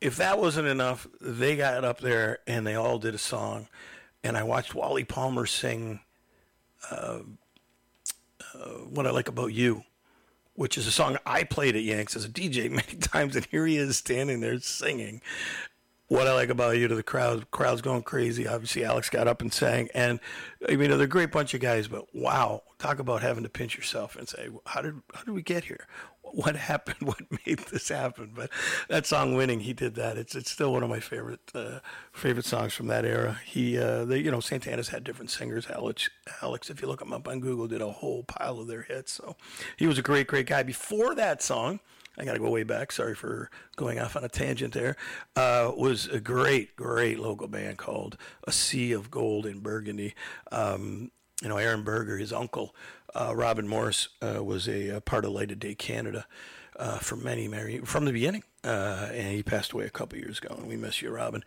If 0.00 0.16
that 0.16 0.38
wasn't 0.38 0.68
enough, 0.68 1.06
they 1.20 1.56
got 1.56 1.84
up 1.84 2.00
there 2.00 2.38
and 2.46 2.66
they 2.66 2.74
all 2.74 2.98
did 2.98 3.14
a 3.14 3.18
song. 3.18 3.68
And 4.24 4.36
I 4.36 4.42
watched 4.42 4.74
Wally 4.74 5.04
Palmer 5.04 5.46
sing 5.46 6.00
uh, 6.90 7.20
uh, 8.54 8.58
What 8.88 9.06
I 9.06 9.10
Like 9.10 9.28
About 9.28 9.52
You 9.52 9.84
which 10.56 10.76
is 10.76 10.86
a 10.86 10.92
song 10.92 11.18
I 11.24 11.44
played 11.44 11.76
at 11.76 11.82
Yanks 11.82 12.16
as 12.16 12.24
a 12.24 12.28
DJ 12.28 12.70
many 12.70 12.96
times, 13.00 13.36
and 13.36 13.46
here 13.46 13.66
he 13.66 13.76
is 13.76 13.96
standing 13.96 14.40
there 14.40 14.58
singing. 14.60 15.20
What 16.08 16.28
I 16.28 16.34
like 16.34 16.50
about 16.50 16.76
you 16.78 16.86
to 16.86 16.94
the 16.94 17.02
crowd, 17.02 17.50
crowd's 17.50 17.82
going 17.82 18.02
crazy. 18.02 18.46
Obviously, 18.46 18.84
Alex 18.84 19.10
got 19.10 19.26
up 19.26 19.42
and 19.42 19.52
sang, 19.52 19.88
and 19.92 20.20
I 20.68 20.76
mean, 20.76 20.90
they're 20.90 21.00
a 21.00 21.06
great 21.08 21.32
bunch 21.32 21.52
of 21.52 21.60
guys. 21.60 21.88
But 21.88 22.14
wow, 22.14 22.62
talk 22.78 23.00
about 23.00 23.22
having 23.22 23.42
to 23.42 23.48
pinch 23.48 23.76
yourself 23.76 24.14
and 24.14 24.28
say, 24.28 24.48
"How 24.66 24.82
did 24.82 24.94
how 25.14 25.24
did 25.24 25.32
we 25.32 25.42
get 25.42 25.64
here? 25.64 25.88
What 26.36 26.54
happened? 26.54 26.98
What 27.06 27.22
made 27.46 27.60
this 27.70 27.88
happen?" 27.88 28.32
But 28.34 28.50
that 28.90 29.06
song, 29.06 29.34
"Winning," 29.34 29.60
he 29.60 29.72
did 29.72 29.94
that. 29.94 30.18
It's 30.18 30.34
it's 30.34 30.50
still 30.50 30.70
one 30.70 30.82
of 30.82 30.90
my 30.90 31.00
favorite 31.00 31.50
uh, 31.54 31.78
favorite 32.12 32.44
songs 32.44 32.74
from 32.74 32.88
that 32.88 33.06
era. 33.06 33.40
He, 33.42 33.78
uh, 33.78 34.04
they, 34.04 34.18
you 34.18 34.30
know, 34.30 34.40
Santana's 34.40 34.88
had 34.88 35.02
different 35.02 35.30
singers. 35.30 35.66
Alex, 35.70 36.10
Alex, 36.42 36.68
if 36.68 36.82
you 36.82 36.88
look 36.88 37.00
him 37.00 37.14
up 37.14 37.26
on 37.26 37.40
Google, 37.40 37.66
did 37.66 37.80
a 37.80 37.90
whole 37.90 38.22
pile 38.24 38.60
of 38.60 38.66
their 38.66 38.82
hits. 38.82 39.12
So 39.12 39.36
he 39.78 39.86
was 39.86 39.96
a 39.96 40.02
great, 40.02 40.26
great 40.26 40.46
guy. 40.46 40.62
Before 40.62 41.14
that 41.14 41.42
song. 41.42 41.80
I 42.18 42.24
got 42.24 42.32
to 42.32 42.38
go 42.38 42.48
way 42.48 42.62
back. 42.62 42.92
Sorry 42.92 43.14
for 43.14 43.50
going 43.76 43.98
off 43.98 44.16
on 44.16 44.24
a 44.24 44.28
tangent 44.30 44.72
there. 44.72 44.96
Uh, 45.36 45.70
was 45.76 46.06
a 46.06 46.18
great, 46.18 46.74
great 46.74 47.18
local 47.18 47.46
band 47.46 47.76
called 47.76 48.16
A 48.44 48.52
Sea 48.52 48.92
of 48.92 49.10
Gold 49.10 49.44
and 49.44 49.62
Burgundy. 49.62 50.14
Um, 50.50 51.10
you 51.42 51.48
know, 51.50 51.58
Aaron 51.58 51.82
Berger, 51.82 52.16
his 52.16 52.32
uncle, 52.32 52.74
uh, 53.16 53.34
Robin 53.34 53.66
Morris, 53.66 54.08
uh, 54.20 54.44
was 54.44 54.68
a, 54.68 54.88
a 54.90 55.00
part 55.00 55.24
of 55.24 55.32
Light 55.32 55.50
of 55.50 55.58
Day 55.58 55.74
Canada 55.74 56.26
uh, 56.76 56.98
for 56.98 57.16
many, 57.16 57.48
many 57.48 57.78
from 57.78 58.04
the 58.04 58.12
beginning, 58.12 58.44
uh, 58.62 59.08
and 59.12 59.34
he 59.34 59.42
passed 59.42 59.72
away 59.72 59.84
a 59.84 59.90
couple 59.90 60.18
years 60.18 60.38
ago. 60.38 60.54
And 60.56 60.66
we 60.66 60.76
miss 60.76 61.00
you, 61.00 61.10
Robin. 61.10 61.42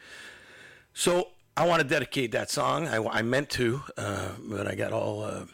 So 0.93 1.29
I 1.55 1.67
want 1.67 1.81
to 1.81 1.87
dedicate 1.87 2.31
that 2.31 2.49
song. 2.49 2.87
I, 2.87 2.97
I 3.05 3.21
meant 3.21 3.49
to, 3.51 3.83
uh, 3.97 4.29
but 4.39 4.67
I 4.67 4.75
got 4.75 4.91
all. 4.91 5.23
Uh, 5.23 5.45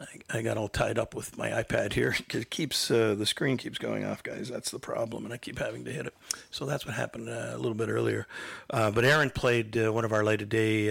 I, 0.00 0.38
I 0.38 0.42
got 0.42 0.56
all 0.56 0.68
tied 0.68 0.98
up 0.98 1.14
with 1.14 1.36
my 1.36 1.50
iPad 1.50 1.92
here 1.92 2.16
it 2.32 2.48
keeps 2.48 2.88
the 2.88 3.26
screen 3.26 3.58
keeps 3.58 3.76
going 3.76 4.02
off, 4.02 4.22
guys. 4.22 4.48
That's 4.48 4.70
the 4.70 4.78
problem, 4.78 5.26
and 5.26 5.34
I 5.34 5.36
keep 5.36 5.58
having 5.58 5.84
to 5.84 5.92
hit 5.92 6.06
it. 6.06 6.14
So 6.50 6.64
that's 6.64 6.86
what 6.86 6.94
happened 6.94 7.28
a 7.28 7.58
little 7.58 7.74
bit 7.74 7.90
earlier. 7.90 8.26
But 8.70 9.04
Aaron 9.04 9.28
played 9.28 9.76
one 9.76 10.06
of 10.06 10.12
our 10.12 10.24
light 10.24 10.40
of 10.40 10.48
day 10.48 10.88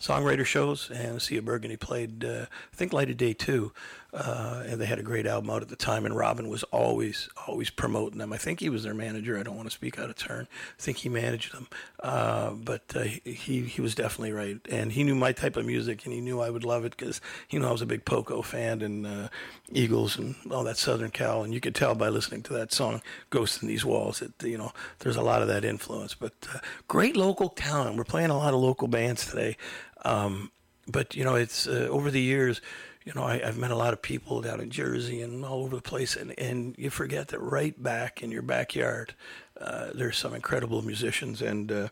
songwriter 0.00 0.44
shows, 0.44 0.90
and 0.90 1.20
Sea 1.20 1.38
of 1.38 1.44
Burgundy 1.44 1.76
played, 1.76 2.24
uh, 2.24 2.46
I 2.72 2.76
think, 2.76 2.92
Light 2.92 3.10
of 3.10 3.16
Day 3.16 3.32
too. 3.32 3.72
Uh, 4.14 4.62
and 4.68 4.80
they 4.80 4.86
had 4.86 5.00
a 5.00 5.02
great 5.02 5.26
album 5.26 5.50
out 5.50 5.60
at 5.60 5.68
the 5.68 5.74
time, 5.74 6.06
and 6.06 6.16
Robin 6.16 6.48
was 6.48 6.62
always, 6.64 7.28
always 7.48 7.68
promoting 7.68 8.18
them. 8.18 8.32
I 8.32 8.36
think 8.36 8.60
he 8.60 8.68
was 8.68 8.84
their 8.84 8.94
manager. 8.94 9.36
I 9.36 9.42
don't 9.42 9.56
want 9.56 9.68
to 9.68 9.74
speak 9.74 9.98
out 9.98 10.08
of 10.08 10.14
turn. 10.14 10.46
I 10.78 10.82
think 10.82 10.98
he 10.98 11.08
managed 11.08 11.52
them, 11.52 11.66
uh, 12.00 12.50
but 12.50 12.82
uh, 12.94 13.02
he 13.02 13.62
he 13.62 13.80
was 13.80 13.96
definitely 13.96 14.30
right, 14.30 14.60
and 14.70 14.92
he 14.92 15.02
knew 15.02 15.16
my 15.16 15.32
type 15.32 15.56
of 15.56 15.66
music, 15.66 16.04
and 16.04 16.14
he 16.14 16.20
knew 16.20 16.40
I 16.40 16.48
would 16.48 16.62
love 16.62 16.84
it 16.84 16.96
because 16.96 17.20
he 17.48 17.58
knew 17.58 17.66
I 17.66 17.72
was 17.72 17.82
a 17.82 17.86
big 17.86 18.04
Poco 18.04 18.40
fan 18.40 18.82
and 18.82 19.04
uh, 19.04 19.28
Eagles 19.72 20.16
and 20.16 20.36
all 20.48 20.62
that 20.62 20.76
Southern 20.76 21.10
Cal, 21.10 21.42
and 21.42 21.52
you 21.52 21.60
could 21.60 21.74
tell 21.74 21.96
by 21.96 22.08
listening 22.08 22.44
to 22.44 22.52
that 22.52 22.72
song 22.72 23.02
"Ghosts 23.30 23.62
in 23.62 23.68
These 23.68 23.84
Walls" 23.84 24.20
that 24.20 24.40
you 24.46 24.56
know 24.56 24.70
there's 25.00 25.16
a 25.16 25.22
lot 25.22 25.42
of 25.42 25.48
that 25.48 25.64
influence. 25.64 26.14
But 26.14 26.34
uh, 26.54 26.58
great 26.86 27.16
local 27.16 27.48
talent. 27.48 27.96
We're 27.96 28.04
playing 28.04 28.30
a 28.30 28.38
lot 28.38 28.54
of 28.54 28.60
local 28.60 28.86
bands 28.86 29.26
today. 29.26 29.56
Um, 30.04 30.52
but 30.86 31.16
you 31.16 31.24
know, 31.24 31.34
it's 31.34 31.66
uh, 31.66 31.88
over 31.90 32.12
the 32.12 32.20
years. 32.20 32.60
You 33.04 33.12
know, 33.14 33.24
I, 33.24 33.34
I've 33.46 33.58
met 33.58 33.70
a 33.70 33.76
lot 33.76 33.92
of 33.92 34.00
people 34.00 34.40
down 34.40 34.60
in 34.60 34.70
Jersey 34.70 35.20
and 35.20 35.44
all 35.44 35.64
over 35.64 35.76
the 35.76 35.82
place, 35.82 36.16
and, 36.16 36.36
and 36.38 36.74
you 36.78 36.88
forget 36.88 37.28
that 37.28 37.40
right 37.40 37.80
back 37.82 38.22
in 38.22 38.30
your 38.30 38.42
backyard, 38.42 39.14
uh, 39.60 39.88
there's 39.94 40.16
some 40.16 40.34
incredible 40.34 40.80
musicians, 40.80 41.42
and 41.42 41.70
uh, 41.70 41.88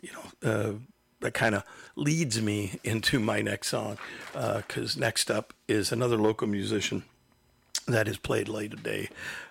you 0.00 0.10
know, 0.12 0.50
uh, 0.50 0.72
that 1.20 1.34
kind 1.34 1.54
of 1.54 1.64
leads 1.96 2.40
me 2.40 2.78
into 2.84 3.18
my 3.18 3.40
next 3.42 3.68
song, 3.68 3.98
because 4.32 4.96
next 4.96 5.30
up 5.30 5.52
is 5.66 5.90
another 5.90 6.16
local 6.16 6.46
musician 6.46 7.02
that 7.86 8.06
has 8.06 8.16
played 8.16 8.48
late 8.48 8.70
today 8.70 9.08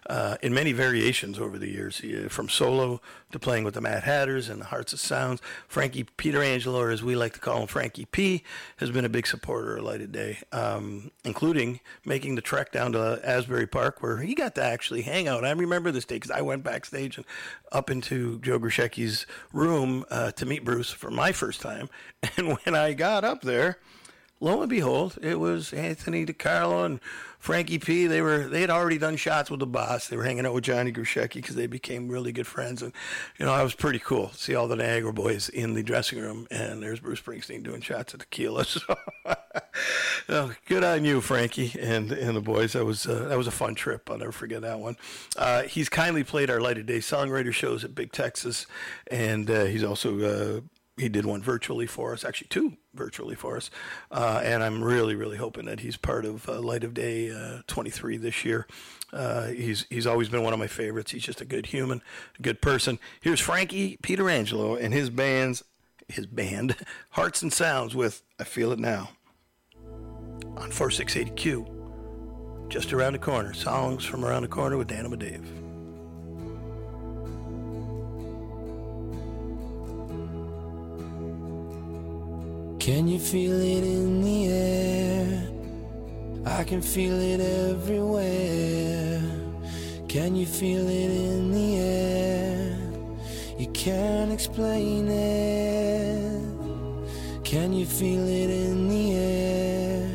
uh, 0.07 0.37
in 0.41 0.53
many 0.53 0.71
variations 0.71 1.39
over 1.39 1.57
the 1.57 1.69
years, 1.69 2.01
uh, 2.03 2.27
from 2.29 2.49
solo 2.49 2.99
to 3.31 3.39
playing 3.39 3.63
with 3.63 3.73
the 3.73 3.81
Mad 3.81 4.03
Hatters 4.03 4.49
and 4.49 4.61
the 4.61 4.65
Hearts 4.65 4.91
and 4.91 4.99
Sounds. 4.99 5.41
Frankie 5.67 6.03
Pietrangelo, 6.03 6.75
or 6.75 6.89
as 6.89 7.03
we 7.03 7.15
like 7.15 7.33
to 7.33 7.39
call 7.39 7.61
him, 7.61 7.67
Frankie 7.67 8.05
P, 8.05 8.43
has 8.77 8.91
been 8.91 9.05
a 9.05 9.09
big 9.09 9.27
supporter 9.27 9.77
of 9.77 9.83
Light 9.83 10.01
of 10.01 10.11
Day, 10.11 10.39
um, 10.51 11.11
including 11.23 11.79
making 12.05 12.35
the 12.35 12.41
trek 12.41 12.71
down 12.71 12.91
to 12.93 13.21
Asbury 13.23 13.67
Park 13.67 14.01
where 14.01 14.17
he 14.17 14.33
got 14.35 14.55
to 14.55 14.63
actually 14.63 15.03
hang 15.03 15.27
out. 15.27 15.45
I 15.45 15.51
remember 15.51 15.91
this 15.91 16.05
day 16.05 16.15
because 16.15 16.31
I 16.31 16.41
went 16.41 16.63
backstage 16.63 17.17
and 17.17 17.25
up 17.71 17.89
into 17.89 18.39
Joe 18.39 18.59
Grushecky's 18.59 19.25
room 19.51 20.05
uh, 20.09 20.31
to 20.31 20.45
meet 20.45 20.63
Bruce 20.65 20.91
for 20.91 21.11
my 21.11 21.31
first 21.31 21.61
time. 21.61 21.89
And 22.35 22.57
when 22.63 22.73
I 22.73 22.93
got 22.93 23.23
up 23.23 23.41
there, 23.41 23.77
lo 24.43 24.61
and 24.61 24.69
behold, 24.69 25.17
it 25.21 25.39
was 25.39 25.71
Anthony 25.73 26.25
DiCarlo 26.25 26.85
and 26.85 26.99
Frankie 27.39 27.79
P. 27.79 28.07
They 28.07 28.21
were 28.21 28.47
they 28.47 28.61
had 28.61 28.69
already 28.69 28.97
done 28.97 29.15
shots 29.15 29.49
with 29.49 29.59
the 29.59 29.65
boss. 29.65 30.07
They 30.07 30.17
were 30.17 30.23
hanging 30.23 30.45
out 30.45 30.53
with 30.53 30.65
Johnny 30.65 30.91
Grushecky 30.91 31.35
because 31.35 31.55
they 31.55 31.67
became 31.67 32.09
really 32.09 32.31
good 32.31 32.45
friends. 32.45 32.81
And 32.81 32.93
you 33.39 33.45
know, 33.45 33.57
it 33.57 33.63
was 33.63 33.73
pretty 33.73 33.99
cool. 33.99 34.27
to 34.27 34.37
See 34.37 34.53
all 34.53 34.67
the 34.67 34.75
Niagara 34.75 35.13
boys 35.13 35.49
in 35.49 35.73
the 35.73 35.83
dressing 35.83 36.19
room, 36.19 36.47
and 36.51 36.83
there's 36.83 36.99
Bruce 36.99 37.21
Springsteen 37.21 37.63
doing 37.63 37.81
shots 37.81 38.13
of 38.13 38.19
tequila. 38.19 38.65
So, 38.73 38.95
oh, 40.29 40.53
good 40.67 40.83
on 40.83 41.05
you, 41.05 41.21
Frankie, 41.21 41.73
and 41.79 42.11
and 42.11 42.35
the 42.35 42.41
boys. 42.41 42.73
That 42.73 42.85
was 42.85 43.05
uh, 43.05 43.27
that 43.29 43.37
was 43.37 43.47
a 43.47 43.51
fun 43.51 43.75
trip. 43.75 44.09
I'll 44.09 44.17
never 44.17 44.31
forget 44.31 44.61
that 44.61 44.79
one. 44.79 44.97
Uh, 45.37 45.63
he's 45.63 45.89
kindly 45.89 46.23
played 46.23 46.49
our 46.49 46.59
Light 46.59 46.77
of 46.77 46.85
Day 46.85 46.99
songwriter 46.99 47.53
shows 47.53 47.83
at 47.83 47.93
Big 47.93 48.11
Texas, 48.11 48.67
and 49.11 49.49
uh, 49.49 49.65
he's 49.65 49.83
also 49.83 50.19
uh, 50.19 50.61
he 50.97 51.09
did 51.09 51.25
one 51.25 51.41
virtually 51.41 51.87
for 51.87 52.13
us, 52.13 52.23
actually 52.23 52.47
two 52.49 52.73
virtually 52.93 53.35
for 53.35 53.57
us, 53.57 53.71
uh, 54.11 54.41
and 54.43 54.63
I'm 54.63 54.83
really, 54.83 55.15
really 55.15 55.37
hoping 55.37 55.65
that 55.65 55.79
he's 55.79 55.97
part 55.97 56.23
of 56.25 56.47
uh, 56.47 56.59
Light 56.61 56.83
of 56.83 56.93
Day 56.93 57.31
uh, 57.31 57.61
23 57.67 58.17
this 58.17 58.45
year. 58.45 58.67
Uh, 59.11 59.47
he's 59.47 59.85
he's 59.89 60.05
always 60.05 60.29
been 60.29 60.43
one 60.43 60.53
of 60.53 60.59
my 60.59 60.67
favorites. 60.67 61.11
He's 61.11 61.23
just 61.23 61.41
a 61.41 61.45
good 61.45 61.67
human, 61.67 62.01
a 62.37 62.41
good 62.41 62.61
person. 62.61 62.99
Here's 63.21 63.39
Frankie 63.39 63.97
Pietrangelo 64.03 64.79
and 64.79 64.93
his 64.93 65.09
band's 65.09 65.63
his 66.07 66.27
band 66.27 66.75
Hearts 67.11 67.41
and 67.41 67.51
Sounds 67.51 67.95
with 67.95 68.21
"I 68.39 68.43
Feel 68.43 68.71
It 68.71 68.79
Now" 68.79 69.09
on 70.57 70.69
468Q, 70.71 72.69
Just 72.69 72.93
around 72.93 73.13
the 73.13 73.19
corner, 73.19 73.53
songs 73.53 74.05
from 74.05 74.23
around 74.23 74.43
the 74.43 74.47
corner 74.47 74.77
with 74.77 74.87
Dan 74.87 75.05
and 75.05 75.19
Dave. 75.19 75.62
Can 82.83 83.07
you 83.07 83.17
feel 83.17 83.61
it 83.61 83.83
in 83.85 84.21
the 84.21 84.47
air? 84.49 85.47
I 86.45 86.65
can 86.65 86.81
feel 86.81 87.17
it 87.17 87.39
everywhere. 87.39 89.21
Can 90.09 90.35
you 90.35 90.45
feel 90.45 90.89
it 90.89 91.09
in 91.09 91.53
the 91.53 91.77
air? 91.77 92.77
You 93.57 93.67
can't 93.67 94.33
explain 94.33 95.07
it. 95.07 96.41
Can 97.45 97.71
you 97.71 97.85
feel 97.85 98.27
it 98.27 98.49
in 98.49 98.89
the 98.89 99.13
air? 99.15 100.09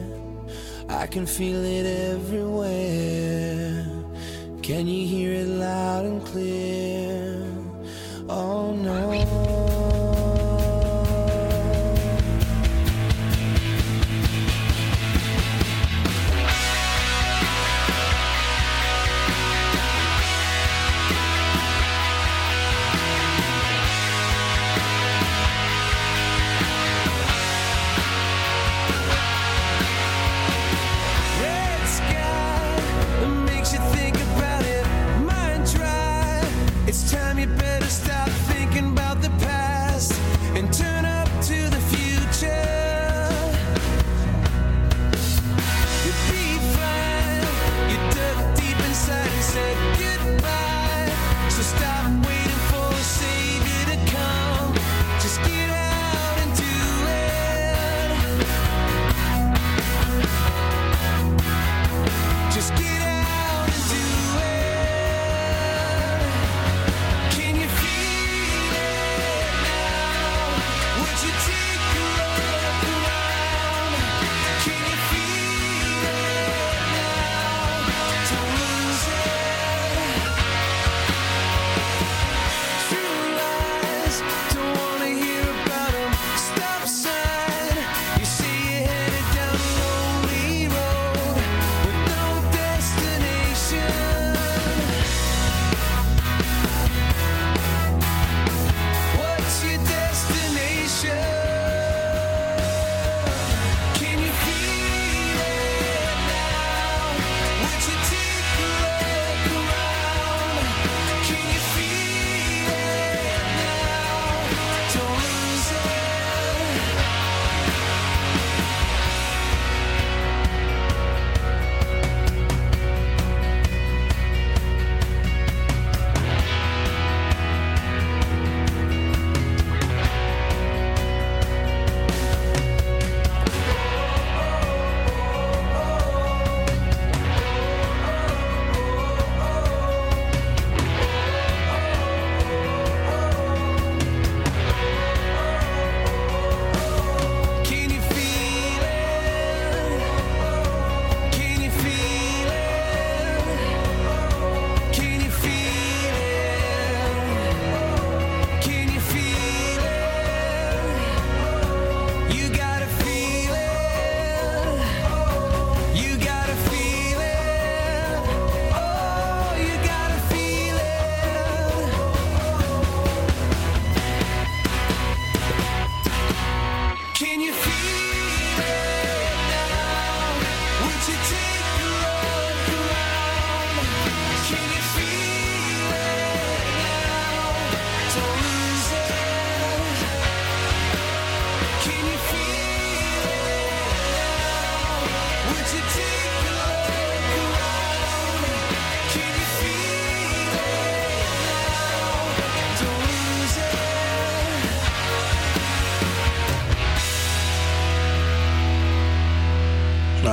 I 0.91 1.07
can 1.07 1.25
feel 1.25 1.65
it 1.65 1.87
everywhere. 2.13 3.87
Can 4.61 4.87
you 4.87 5.07
hear 5.07 5.33
it 5.33 5.49
loud 5.49 6.05
and 6.05 6.23
clear? 6.23 6.78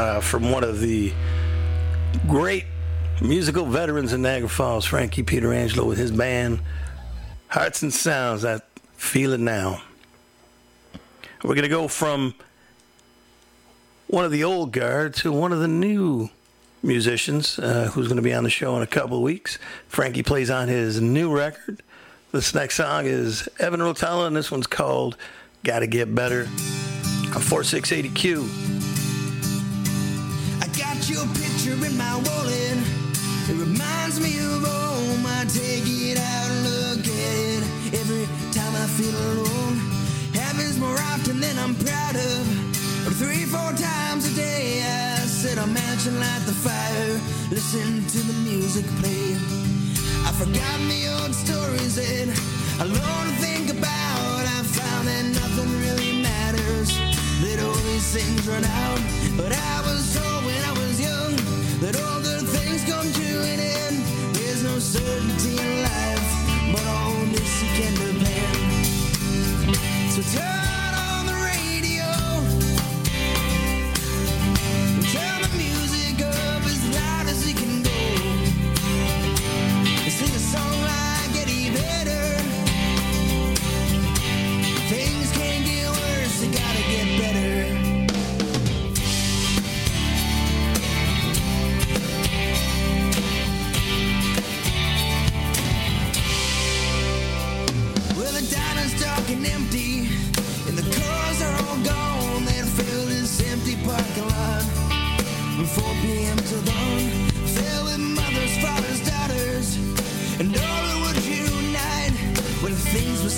Uh, 0.06 0.22
from 0.22 0.52
one 0.52 0.64
of 0.64 0.82
the 0.82 1.12
great 2.28 2.66
musical 3.24 3.66
veterans 3.66 4.14
in 4.14 4.22
Niagara 4.22 4.48
Falls, 4.48 4.86
Frankie 4.86 5.24
Pietrangelo, 5.24 5.84
with 5.88 5.98
his 5.98 6.12
band 6.12 6.60
Hearts 7.48 7.82
and 7.82 7.92
Sounds. 7.92 8.46
I 8.46 8.60
feel 8.98 9.34
it 9.34 9.40
now. 9.40 9.82
We're 11.44 11.56
going 11.56 11.64
to 11.64 11.70
go 11.70 11.88
from 11.88 12.36
one 14.06 14.24
of 14.24 14.32
the 14.32 14.44
old 14.44 14.72
guard 14.72 15.16
to 15.16 15.32
one 15.32 15.52
of 15.52 15.58
the 15.58 15.68
new 15.68 16.30
musicians 16.84 17.58
uh, 17.58 17.90
who's 17.92 18.08
going 18.08 18.18
to 18.18 18.22
be 18.22 18.34
on 18.34 18.44
the 18.44 18.52
show 18.52 18.76
in 18.78 18.84
a 18.84 18.88
couple 18.88 19.18
of 19.18 19.24
weeks. 19.24 19.58
Frankie 19.88 20.22
plays 20.22 20.52
on 20.52 20.68
his 20.68 21.02
new 21.02 21.36
record. 21.36 21.82
This 22.32 22.54
next 22.54 22.76
song 22.76 23.08
is 23.08 23.50
Evan 23.58 23.80
Rotella, 23.80 24.28
and 24.28 24.36
this 24.36 24.52
one's 24.52 24.68
called 24.68 25.18
Gotta 25.64 25.88
Get 25.88 26.14
Better 26.14 26.42
on 26.42 27.42
4680Q. 27.42 28.75
Your 31.08 31.28
picture 31.38 31.78
in 31.86 31.96
my 31.98 32.16
wallet. 32.26 32.78
It 33.48 33.58
reminds 33.62 34.20
me 34.20 34.40
of 34.40 34.66
home. 34.66 35.24
I 35.24 35.46
take 35.46 35.86
it 35.86 36.18
out 36.18 36.50
and 36.50 36.64
look 36.66 37.06
at 37.06 37.36
it 37.54 37.64
every 37.94 38.26
time 38.50 38.74
I 38.74 38.88
feel 38.98 39.14
alone. 39.14 39.78
Happens 40.34 40.80
more 40.80 40.98
often 41.14 41.40
than 41.40 41.60
I'm 41.60 41.76
proud 41.76 42.16
of. 42.16 42.42
But 43.06 43.14
three, 43.22 43.46
four 43.46 43.72
times 43.78 44.26
a 44.26 44.36
day, 44.36 44.82
I 44.82 45.20
sit 45.30 45.60
on 45.60 45.74
mansion, 45.74 46.20
light 46.20 46.42
the 46.48 46.58
fire, 46.58 47.22
listen 47.54 48.02
to 48.02 48.20
the 48.26 48.34
music 48.50 48.86
play. 48.98 49.38
I 50.26 50.32
forgot 50.34 50.78
the 50.90 51.02
old 51.22 51.36
stories 51.36 52.02
and 52.02 52.34
alone 52.82 53.26
to 53.30 53.36
think 53.46 53.70
about. 53.70 54.42
I 54.58 54.60
found 54.66 55.08
that 55.08 55.26
nothing 55.38 55.70
really 55.86 56.24
matters. 56.24 56.90
That 57.46 57.62
all 57.62 57.78
these 57.94 58.10
things 58.10 58.48
run 58.48 58.66
out. 58.66 59.00
But 59.38 59.52
I 59.54 59.82
was 59.86 60.02
told 60.18 60.46
when 60.46 60.62
I 60.66 60.72
was 60.72 60.95
that 61.86 62.02
all 62.02 62.20
good 62.20 62.48
things 62.48 62.84
come 62.86 63.12
to 63.12 63.42
an 63.42 63.60
end. 63.60 64.04
There's 64.36 64.64
no 64.64 64.80
certainty 64.80 65.60
in 65.60 65.82
life, 65.84 66.28
but 66.74 66.86
on 66.88 67.32
this 67.32 67.62
you 67.62 67.70
can 67.78 67.94
depend. 67.94 68.58
So 70.12 70.22
turn 70.36 70.65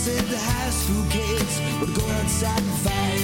said. 0.07 0.25
The 0.31 0.39
high 0.39 0.71
school 0.81 1.05
kids 1.09 1.53
would 1.79 1.93
go 1.99 2.05
outside 2.19 2.63
and 2.63 2.77
fight 2.85 3.21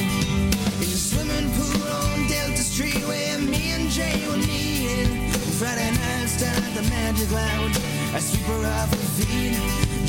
in 0.84 0.90
the 0.94 1.02
swimming 1.10 1.50
pool 1.56 1.82
on 2.04 2.28
Delta 2.28 2.64
Street 2.74 3.02
where 3.08 3.40
me 3.40 3.72
and 3.76 3.88
Jay 3.90 4.18
were 4.28 4.38
meeting. 4.38 5.32
Friday 5.60 5.92
nights 6.04 6.36
down 6.44 6.60
at 6.68 6.74
the 6.80 6.86
Magic 6.96 7.30
Lounge, 7.32 7.78
I 8.18 8.20
sweep 8.20 8.46
her 8.52 8.64
off 8.76 8.90
her 8.92 9.08
feet. 9.18 9.56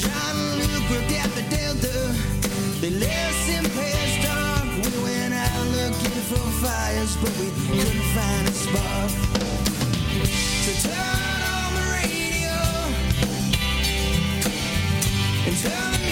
John 0.02 0.34
and 0.42 0.54
Luke 0.58 0.88
worked 0.90 1.14
at 1.22 1.30
the 1.38 1.44
Delta. 1.54 1.96
They 2.82 2.90
left 2.90 3.44
in 3.54 3.64
past 3.76 4.16
dark. 4.26 4.66
We 4.82 4.90
went 5.06 5.34
out 5.34 5.66
looking 5.78 6.22
for 6.30 6.44
fires, 6.62 7.14
but 7.22 7.32
we 7.40 7.48
couldn't 7.66 8.04
find 8.16 8.44
a 8.52 8.54
spark. 8.64 9.12
So 10.64 10.72
turn 10.88 11.40
on 11.54 11.70
the 11.78 11.84
radio 11.98 12.56
and 15.46 15.56
turn 15.62 16.03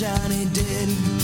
Johnny 0.00 0.46
did. 0.46 1.19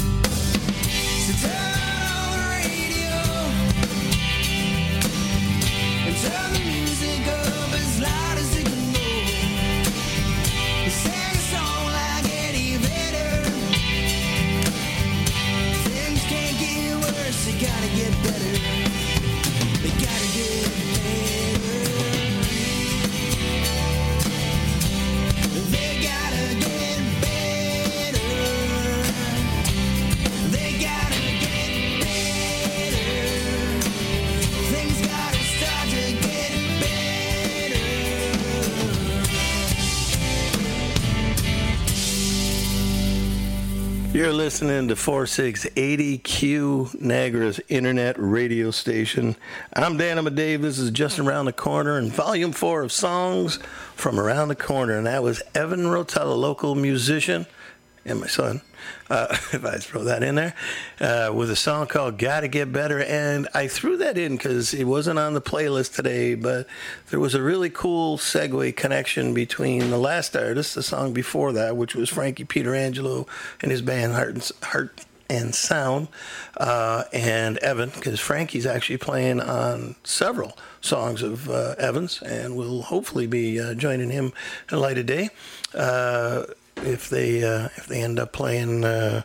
You're 44.17 44.33
listening 44.33 44.89
to 44.89 44.95
4680Q 44.95 47.03
Niagara's 47.03 47.61
internet 47.69 48.17
radio 48.19 48.71
station. 48.71 49.37
I'm 49.75 49.99
Dan 49.99 50.25
Dave. 50.35 50.63
This 50.63 50.79
is 50.79 50.91
just 50.91 51.19
around 51.19 51.45
the 51.45 51.53
corner 51.53 51.99
and 51.99 52.11
volume 52.11 52.53
four 52.53 52.81
of 52.81 52.91
songs 52.91 53.59
from 53.95 54.19
around 54.19 54.49
the 54.49 54.57
corner. 54.57 54.97
And 54.97 55.07
that 55.07 55.23
was 55.23 55.43
Evan 55.55 55.81
Rotella, 55.81 56.35
local 56.35 56.75
musician, 56.75 57.45
and 58.07 58.19
my 58.19 58.27
son, 58.27 58.63
uh, 59.11 59.27
if 59.53 59.65
I 59.65 59.77
throw 59.79 60.05
that 60.05 60.23
in 60.23 60.35
there, 60.35 60.55
uh, 61.01 61.33
with 61.33 61.51
a 61.51 61.57
song 61.57 61.87
called 61.87 62.19
Gotta 62.19 62.49
Get 62.49 62.73
Better. 62.73 63.03
And 63.03 63.49
I 63.55 63.69
threw 63.69 63.97
that 63.99 64.19
in 64.19 64.37
because 64.37 64.75
it 64.75 64.85
wasn't 64.85 65.19
on 65.19 65.35
the 65.35 65.41
playlist 65.41 65.95
today, 65.95 66.35
but 66.35 66.67
there 67.11 67.21
was 67.21 67.35
a 67.35 67.43
really 67.43 67.71
cool 67.71 68.19
segue 68.19 68.77
connection 68.77 69.35
between 69.35 69.91
the 69.91 69.99
last 69.99 70.37
artist, 70.37 70.75
the 70.75 70.83
song 70.83 71.13
before 71.13 71.53
that, 71.53 71.77
which 71.77 71.95
was 71.95 72.09
Frankie 72.09 72.45
Pietrangelo 72.45 73.29
and 73.63 73.71
his 73.71 73.83
band 73.83 74.13
Heart 74.13 74.35
and, 74.35 74.53
Heart 74.63 75.01
and 75.29 75.55
Sound, 75.55 76.09
uh, 76.57 77.05
and 77.13 77.59
Evan, 77.59 77.91
because 77.91 78.21
Frankie's 78.21 78.67
actually 78.67 78.99
playing 78.99 79.41
on 79.41 79.97
several 80.05 80.57
songs 80.81 81.23
of 81.23 81.51
uh, 81.51 81.75
Evans, 81.79 82.23
and 82.23 82.57
we'll 82.57 82.83
hopefully 82.83 83.27
be 83.27 83.61
uh, 83.61 83.75
joining 83.75 84.11
him 84.11 84.33
a 84.71 84.77
light 84.77 84.99
of 84.99 85.07
day 85.07 85.31
uh, 85.75 86.45
if 86.77 87.09
they 87.09 87.43
uh, 87.43 87.69
if 87.77 87.87
they 87.87 88.03
end 88.03 88.19
up 88.19 88.33
playing. 88.33 88.85
Uh, 88.85 89.23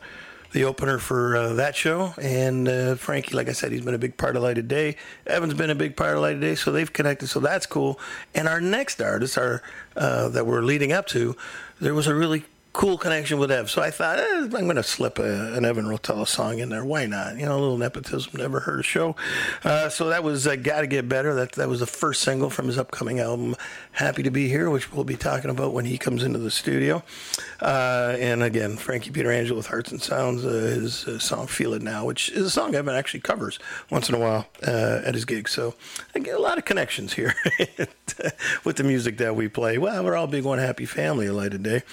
the 0.51 0.65
opener 0.65 0.97
for 0.97 1.35
uh, 1.35 1.53
that 1.53 1.75
show. 1.75 2.13
And 2.21 2.67
uh, 2.67 2.95
Frankie, 2.95 3.35
like 3.35 3.47
I 3.47 3.53
said, 3.53 3.71
he's 3.71 3.81
been 3.81 3.93
a 3.93 3.99
big 3.99 4.17
part 4.17 4.35
of 4.35 4.43
Light 4.43 4.57
of 4.57 4.67
Day. 4.67 4.97
Evan's 5.25 5.53
been 5.53 5.69
a 5.69 5.75
big 5.75 5.95
part 5.95 6.15
of 6.15 6.21
Light 6.21 6.35
of 6.35 6.41
Day, 6.41 6.55
so 6.55 6.71
they've 6.71 6.91
connected. 6.91 7.27
So 7.27 7.39
that's 7.39 7.65
cool. 7.65 7.99
And 8.35 8.47
our 8.47 8.59
next 8.59 9.01
artist, 9.01 9.37
our 9.37 9.61
uh, 9.95 10.29
that 10.29 10.45
we're 10.45 10.61
leading 10.61 10.91
up 10.91 11.07
to, 11.07 11.35
there 11.79 11.93
was 11.93 12.07
a 12.07 12.15
really 12.15 12.43
cool 12.73 12.97
connection 12.97 13.37
with 13.37 13.51
Ev. 13.51 13.69
So 13.69 13.81
I 13.81 13.91
thought 13.91 14.19
eh, 14.19 14.43
I'm 14.43 14.49
going 14.49 14.75
to 14.75 14.83
slip 14.83 15.19
a, 15.19 15.53
an 15.55 15.65
Evan 15.65 15.85
Rotella 15.85 16.27
song 16.27 16.59
in 16.59 16.69
there. 16.69 16.85
Why 16.85 17.05
not? 17.05 17.37
You 17.37 17.45
know, 17.45 17.57
a 17.57 17.59
little 17.59 17.77
nepotism. 17.77 18.31
Never 18.35 18.61
heard 18.61 18.79
a 18.79 18.83
show. 18.83 19.15
Uh, 19.63 19.89
so 19.89 20.09
that 20.09 20.23
was 20.23 20.47
uh, 20.47 20.55
"Gotta 20.55 20.87
Get 20.87 21.09
Better." 21.09 21.33
That 21.33 21.53
that 21.53 21.69
was 21.69 21.79
the 21.79 21.85
first 21.85 22.21
single 22.21 22.49
from 22.49 22.67
his 22.67 22.77
upcoming 22.77 23.19
album, 23.19 23.55
"Happy 23.93 24.23
to 24.23 24.31
Be 24.31 24.47
Here," 24.47 24.69
which 24.69 24.91
we'll 24.91 25.03
be 25.03 25.17
talking 25.17 25.51
about 25.51 25.73
when 25.73 25.85
he 25.85 25.97
comes 25.97 26.23
into 26.23 26.39
the 26.39 26.51
studio. 26.51 27.03
Uh, 27.61 28.15
and 28.19 28.41
again, 28.41 28.77
Frankie 28.77 29.11
Pietrangelo 29.11 29.55
with 29.55 29.67
Hearts 29.67 29.91
and 29.91 30.01
Sounds, 30.01 30.45
uh, 30.45 30.49
his 30.49 31.05
uh, 31.05 31.19
song 31.19 31.47
"Feel 31.47 31.73
It 31.73 31.81
Now," 31.81 32.05
which 32.05 32.29
is 32.29 32.45
a 32.45 32.51
song 32.51 32.75
Evan 32.75 32.95
actually 32.95 33.21
covers 33.21 33.59
once 33.89 34.09
in 34.09 34.15
a 34.15 34.19
while 34.19 34.47
uh, 34.65 35.01
at 35.05 35.13
his 35.13 35.25
gigs. 35.25 35.51
So 35.51 35.75
I 36.15 36.19
get 36.19 36.35
a 36.35 36.41
lot 36.41 36.57
of 36.57 36.65
connections 36.65 37.13
here 37.13 37.35
with 38.63 38.77
the 38.77 38.83
music 38.83 39.17
that 39.17 39.35
we 39.35 39.47
play. 39.47 39.77
Well, 39.77 40.03
we're 40.03 40.15
all 40.15 40.27
big 40.27 40.45
one 40.45 40.59
happy 40.59 40.85
family 40.85 41.29
Light 41.29 41.53
of 41.53 41.63
Day. 41.63 41.83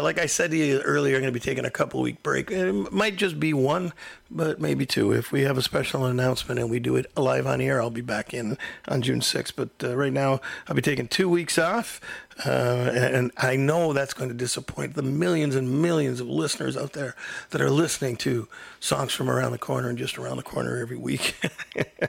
Like 0.00 0.18
I 0.18 0.26
said 0.26 0.50
to 0.50 0.56
you 0.56 0.80
earlier, 0.80 1.16
I'm 1.16 1.22
going 1.22 1.32
to 1.32 1.38
be 1.38 1.44
taking 1.44 1.64
a 1.64 1.70
couple 1.70 2.00
week 2.00 2.22
break. 2.22 2.50
It 2.50 2.92
might 2.92 3.16
just 3.16 3.38
be 3.38 3.52
one, 3.52 3.92
but 4.30 4.60
maybe 4.60 4.86
two. 4.86 5.12
If 5.12 5.32
we 5.32 5.42
have 5.42 5.58
a 5.58 5.62
special 5.62 6.04
announcement 6.04 6.60
and 6.60 6.70
we 6.70 6.78
do 6.78 6.96
it 6.96 7.06
live 7.16 7.46
on 7.46 7.60
air, 7.60 7.82
I'll 7.82 7.90
be 7.90 8.00
back 8.00 8.32
in 8.32 8.56
on 8.86 9.02
June 9.02 9.20
6th. 9.20 9.52
But 9.56 9.70
uh, 9.82 9.96
right 9.96 10.12
now, 10.12 10.40
I'll 10.68 10.76
be 10.76 10.82
taking 10.82 11.08
two 11.08 11.28
weeks 11.28 11.58
off. 11.58 12.00
Uh, 12.46 12.90
and 12.94 13.32
I 13.36 13.56
know 13.56 13.92
that's 13.92 14.14
going 14.14 14.30
to 14.30 14.34
disappoint 14.34 14.94
the 14.94 15.02
millions 15.02 15.56
and 15.56 15.82
millions 15.82 16.20
of 16.20 16.28
listeners 16.28 16.76
out 16.76 16.92
there 16.92 17.14
that 17.50 17.60
are 17.60 17.70
listening 17.70 18.16
to 18.18 18.48
songs 18.78 19.12
from 19.12 19.28
around 19.28 19.52
the 19.52 19.58
corner 19.58 19.88
and 19.88 19.98
just 19.98 20.16
around 20.16 20.36
the 20.36 20.42
corner 20.42 20.78
every 20.78 20.96
week. 20.96 21.34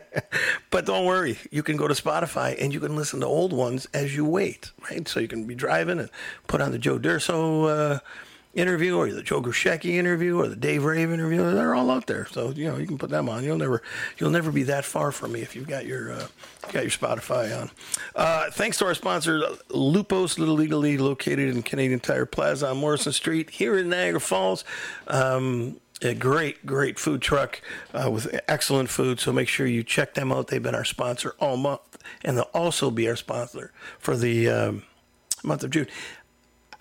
but 0.70 0.86
don't 0.86 1.06
worry, 1.06 1.38
you 1.50 1.64
can 1.64 1.76
go 1.76 1.88
to 1.88 1.94
Spotify 1.94 2.56
and 2.62 2.74
you 2.74 2.80
can 2.80 2.96
listen 2.96 3.20
to 3.22 3.26
old 3.26 3.52
ones 3.52 3.88
as 3.94 4.16
you 4.16 4.24
wait, 4.24 4.72
right? 4.90 5.06
So 5.08 5.20
you 5.20 5.28
can 5.28 5.46
be 5.46 5.56
driving 5.56 6.00
and 6.00 6.10
put 6.48 6.62
on 6.62 6.72
the 6.72 6.80
Joe 6.80 6.98
Durso 6.98 7.66
uh, 7.66 8.00
interview 8.54 8.98
or 8.98 9.12
the 9.12 9.24
Joe 9.24 9.42
Grushecky 9.42 9.92
interview 9.92 10.38
or 10.38 10.48
the 10.48 10.56
Dave 10.56 10.84
Rave 10.84 11.12
interview. 11.12 11.38
They're 11.54 11.74
all 11.76 11.90
out 11.90 12.08
there, 12.08 12.26
so 12.26 12.50
you 12.50 12.70
know 12.70 12.78
you 12.78 12.88
can 12.88 12.98
put 12.98 13.10
them 13.10 13.30
on. 13.30 13.44
You'll 13.44 13.58
never 13.58 13.82
you'll 14.18 14.30
never 14.30 14.52
be 14.52 14.64
that 14.64 14.86
far 14.86 15.12
from 15.12 15.32
me 15.32 15.42
if 15.42 15.56
you've 15.56 15.68
got 15.68 15.86
your 15.86 16.12
uh, 16.14 16.28
got 16.72 16.84
your 16.84 16.92
Spotify 16.92 17.60
on. 17.60 17.72
Uh, 18.16 18.52
thanks 18.52 18.78
to 18.80 18.86
our 18.86 18.96
sponsor 18.96 19.40
Lupos 19.70 20.38
Little 20.38 20.56
Legally, 20.56 20.98
located 20.98 21.56
in 21.56 21.64
Canadian 21.64 22.00
Tire 22.00 22.26
Plaza 22.26 22.70
on 22.70 22.78
Morrison 22.78 23.14
Street 23.14 23.52
here 23.52 23.78
in 23.78 23.90
Niagara 23.90 24.22
Falls. 24.22 24.64
Um, 25.08 25.78
a 26.04 26.16
great, 26.16 26.66
great 26.66 26.98
food 26.98 27.22
truck 27.22 27.62
uh, 27.94 28.10
with 28.10 28.40
excellent 28.48 28.90
food. 28.90 29.20
So 29.20 29.32
make 29.32 29.48
sure 29.48 29.68
you 29.68 29.84
check 29.84 30.16
them 30.16 30.32
out. 30.32 30.48
They've 30.48 30.62
been 30.62 30.76
our 30.76 30.86
sponsor 30.86 31.36
all 31.40 31.58
month, 31.58 32.00
and 32.24 32.38
they'll 32.38 32.50
also 32.54 32.90
be 32.90 33.08
our 33.08 33.16
sponsor 33.16 33.72
for 34.00 34.18
the 34.18 34.50
um, 34.50 34.84
month 35.44 35.64
of 35.64 35.70
June. 35.70 35.88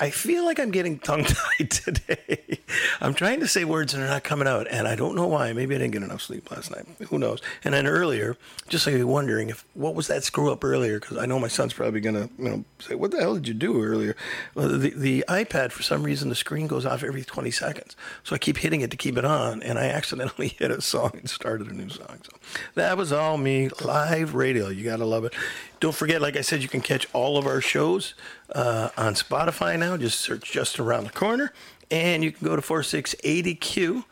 I 0.00 0.08
feel 0.08 0.46
like 0.46 0.58
I'm 0.58 0.70
getting 0.70 0.98
tongue 0.98 1.24
tied 1.24 1.70
today. 1.70 2.58
I'm 3.02 3.12
trying 3.12 3.40
to 3.40 3.46
say 3.46 3.64
words 3.64 3.92
and 3.92 4.02
they're 4.02 4.08
not 4.08 4.24
coming 4.24 4.48
out, 4.48 4.66
and 4.70 4.88
I 4.88 4.94
don't 4.96 5.14
know 5.14 5.26
why. 5.26 5.52
Maybe 5.52 5.74
I 5.74 5.78
didn't 5.78 5.92
get 5.92 6.02
enough 6.02 6.22
sleep 6.22 6.50
last 6.50 6.70
night. 6.70 6.86
Who 7.08 7.18
knows? 7.18 7.42
And 7.62 7.74
then 7.74 7.86
earlier, 7.86 8.38
just 8.68 8.86
like 8.86 9.04
wondering 9.04 9.50
if 9.50 9.66
what 9.74 9.94
was 9.94 10.06
that 10.06 10.24
screw 10.24 10.50
up 10.50 10.64
earlier? 10.64 10.98
Because 10.98 11.18
I 11.18 11.26
know 11.26 11.38
my 11.38 11.48
son's 11.48 11.74
probably 11.74 12.00
gonna 12.00 12.30
you 12.38 12.48
know 12.48 12.64
say, 12.78 12.94
"What 12.94 13.10
the 13.10 13.20
hell 13.20 13.34
did 13.34 13.46
you 13.46 13.54
do 13.54 13.82
earlier?" 13.82 14.16
Well, 14.54 14.68
the 14.68 14.90
the 14.90 15.24
iPad 15.28 15.70
for 15.70 15.82
some 15.82 16.02
reason 16.02 16.30
the 16.30 16.34
screen 16.34 16.66
goes 16.66 16.86
off 16.86 17.04
every 17.04 17.22
20 17.22 17.50
seconds, 17.50 17.94
so 18.24 18.34
I 18.34 18.38
keep 18.38 18.56
hitting 18.56 18.80
it 18.80 18.90
to 18.92 18.96
keep 18.96 19.18
it 19.18 19.24
on, 19.26 19.62
and 19.62 19.78
I 19.78 19.84
accidentally 20.00 20.48
hit 20.48 20.70
a 20.70 20.80
song 20.80 21.12
and 21.14 21.28
started 21.28 21.68
a 21.68 21.74
new 21.74 21.90
song. 21.90 22.20
So 22.22 22.38
that 22.74 22.96
was 22.96 23.12
all 23.12 23.36
me 23.36 23.68
live 23.84 24.34
radio. 24.34 24.68
You 24.68 24.84
gotta 24.84 25.04
love 25.04 25.24
it. 25.26 25.34
Don't 25.80 25.94
forget, 25.94 26.20
like 26.20 26.36
I 26.36 26.42
said, 26.42 26.62
you 26.62 26.68
can 26.68 26.82
catch 26.82 27.08
all 27.14 27.38
of 27.38 27.46
our 27.46 27.62
shows 27.62 28.14
uh, 28.54 28.90
on 28.98 29.14
Spotify 29.14 29.78
now. 29.78 29.96
Just 29.96 30.20
search 30.20 30.52
just 30.52 30.78
around 30.78 31.04
the 31.04 31.10
corner, 31.10 31.54
and 31.90 32.22
you 32.22 32.32
can 32.32 32.46
go 32.46 32.54
to 32.54 32.60
4680Q, 32.60 34.04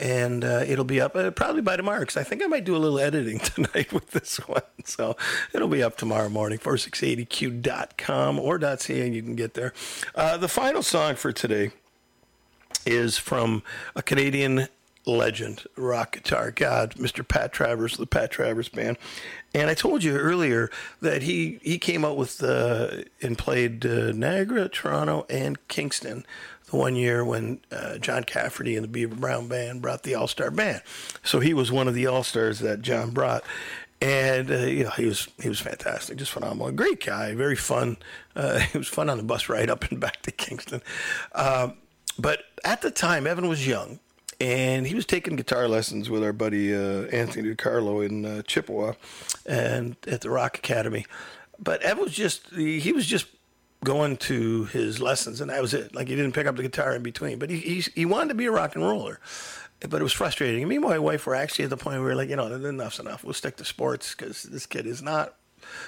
and 0.00 0.44
uh, 0.44 0.64
it'll 0.66 0.84
be 0.84 1.00
up 1.00 1.14
uh, 1.14 1.30
probably 1.30 1.62
by 1.62 1.76
tomorrow. 1.76 2.00
Because 2.00 2.16
I 2.16 2.24
think 2.24 2.42
I 2.42 2.46
might 2.46 2.64
do 2.64 2.74
a 2.74 2.78
little 2.78 2.98
editing 2.98 3.38
tonight 3.38 3.92
with 3.92 4.10
this 4.10 4.38
one, 4.48 4.62
so 4.84 5.16
it'll 5.54 5.68
be 5.68 5.80
up 5.80 5.96
tomorrow 5.96 6.28
morning. 6.28 6.58
4680Q.com 6.58 8.40
or 8.40 8.58
.ca. 8.58 9.08
You 9.08 9.22
can 9.22 9.36
get 9.36 9.54
there. 9.54 9.72
Uh, 10.16 10.36
the 10.36 10.48
final 10.48 10.82
song 10.82 11.14
for 11.14 11.32
today 11.32 11.70
is 12.84 13.16
from 13.16 13.62
a 13.94 14.02
Canadian 14.02 14.66
legend, 15.06 15.64
rock 15.76 16.12
guitar 16.12 16.50
god, 16.50 16.94
Mr. 16.94 17.26
Pat 17.26 17.52
Travers, 17.52 17.96
the 17.96 18.06
Pat 18.06 18.30
Travers 18.30 18.68
Band. 18.68 18.96
And 19.54 19.68
I 19.68 19.74
told 19.74 20.02
you 20.02 20.16
earlier 20.16 20.70
that 21.00 21.22
he, 21.22 21.58
he 21.62 21.78
came 21.78 22.04
out 22.04 22.16
with 22.16 22.42
uh, 22.42 23.02
and 23.20 23.36
played 23.36 23.84
uh, 23.84 24.12
Niagara, 24.12 24.68
Toronto, 24.68 25.26
and 25.28 25.56
Kingston 25.68 26.24
the 26.72 26.76
one 26.76 26.96
year 26.96 27.24
when 27.24 27.60
uh, 27.70 27.98
John 27.98 28.24
Cafferty 28.24 28.74
and 28.76 28.84
the 28.84 28.88
Beaver 28.88 29.14
Brown 29.14 29.46
Band 29.46 29.82
brought 29.82 30.02
the 30.02 30.14
All 30.14 30.26
Star 30.26 30.50
Band. 30.50 30.82
So 31.22 31.38
he 31.38 31.54
was 31.54 31.70
one 31.70 31.86
of 31.86 31.94
the 31.94 32.06
All 32.06 32.24
Stars 32.24 32.58
that 32.60 32.82
John 32.82 33.10
brought. 33.10 33.44
And 34.00 34.50
uh, 34.50 34.56
you 34.56 34.82
know 34.82 34.90
he 34.90 35.06
was 35.06 35.28
he 35.40 35.48
was 35.48 35.60
fantastic, 35.60 36.16
just 36.16 36.32
phenomenal, 36.32 36.72
great 36.72 37.04
guy, 37.06 37.36
very 37.36 37.54
fun. 37.54 37.98
Uh, 38.34 38.58
he 38.72 38.78
was 38.78 38.88
fun 38.88 39.08
on 39.08 39.16
the 39.16 39.22
bus 39.22 39.48
ride 39.48 39.70
up 39.70 39.84
and 39.90 40.00
back 40.00 40.22
to 40.22 40.32
Kingston. 40.32 40.82
Um, 41.36 41.74
but 42.18 42.40
at 42.64 42.82
the 42.82 42.90
time, 42.90 43.28
Evan 43.28 43.48
was 43.48 43.64
young, 43.64 44.00
and 44.42 44.88
he 44.88 44.96
was 44.96 45.06
taking 45.06 45.36
guitar 45.36 45.68
lessons 45.68 46.10
with 46.10 46.24
our 46.24 46.32
buddy 46.32 46.74
uh, 46.74 47.02
Anthony 47.12 47.54
DiCarlo 47.54 48.04
in 48.04 48.26
uh, 48.26 48.42
Chippawa, 48.42 48.96
and 49.46 49.96
at 50.08 50.22
the 50.22 50.30
Rock 50.30 50.58
Academy. 50.58 51.06
But 51.60 51.80
Evan 51.82 52.02
was 52.02 52.12
just 52.12 52.50
he 52.50 52.92
was 52.92 53.06
just 53.06 53.26
going 53.84 54.16
to 54.16 54.64
his 54.64 55.00
lessons, 55.00 55.40
and 55.40 55.48
that 55.50 55.62
was 55.62 55.74
it. 55.74 55.94
Like 55.94 56.08
he 56.08 56.16
didn't 56.16 56.32
pick 56.32 56.48
up 56.48 56.56
the 56.56 56.62
guitar 56.62 56.96
in 56.96 57.04
between, 57.04 57.38
but 57.38 57.50
he 57.50 57.58
he, 57.58 57.80
he 57.94 58.04
wanted 58.04 58.30
to 58.30 58.34
be 58.34 58.46
a 58.46 58.50
rock 58.50 58.74
and 58.74 58.84
roller. 58.84 59.20
But 59.88 60.00
it 60.00 60.04
was 60.04 60.12
frustrating. 60.12 60.66
Me 60.66 60.76
and 60.76 60.84
my 60.84 60.98
wife 60.98 61.24
were 61.24 61.36
actually 61.36 61.64
at 61.64 61.70
the 61.70 61.76
point 61.76 61.96
where 61.96 62.02
we 62.02 62.08
were 62.08 62.14
like, 62.16 62.28
you 62.28 62.36
know, 62.36 62.46
enough's 62.46 62.98
enough. 62.98 63.22
We'll 63.24 63.34
stick 63.34 63.56
to 63.56 63.64
sports 63.64 64.14
because 64.14 64.42
this 64.44 64.66
kid 64.66 64.86
is 64.86 65.02
not 65.02 65.34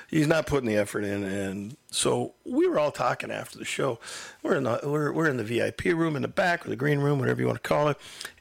he's 0.09 0.27
not 0.27 0.47
putting 0.47 0.69
the 0.69 0.77
effort 0.77 1.05
in. 1.05 1.25
And 1.25 1.77
so 1.91 2.35
we 2.45 2.67
were 2.67 2.79
all 2.79 2.91
talking 2.91 3.31
after 3.31 3.59
the 3.59 3.65
show. 3.65 3.99
We're 4.43 4.57
in 4.57 4.65
the 4.65 4.81
we're, 4.85 5.13
we're 5.13 5.29
in 5.29 5.37
the 5.37 5.45
VIP 5.45 5.85
room 5.87 6.17
in 6.17 6.23
the 6.23 6.29
back 6.29 6.67
or 6.67 6.71
the 6.71 6.77
green 6.77 7.01
room, 7.01 7.19
whatever 7.19 7.41
you 7.41 7.47
want 7.47 7.63
to 7.63 7.69
call 7.69 7.89
it. 7.89 7.97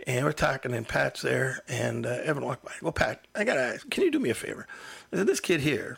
And 0.05 0.25
we're 0.25 0.31
talking, 0.31 0.73
and 0.73 0.87
Pat's 0.87 1.21
there, 1.21 1.61
and 1.67 2.05
uh, 2.05 2.17
Evan 2.23 2.43
walked 2.43 2.65
by. 2.65 2.73
Well, 2.81 2.91
Pat, 2.91 3.25
I 3.35 3.43
gotta 3.43 3.61
ask, 3.61 3.89
can 3.89 4.03
you 4.03 4.11
do 4.11 4.19
me 4.19 4.29
a 4.29 4.35
favor? 4.35 4.67
I 5.11 5.17
said, 5.17 5.27
this 5.27 5.39
kid 5.39 5.61
here 5.61 5.97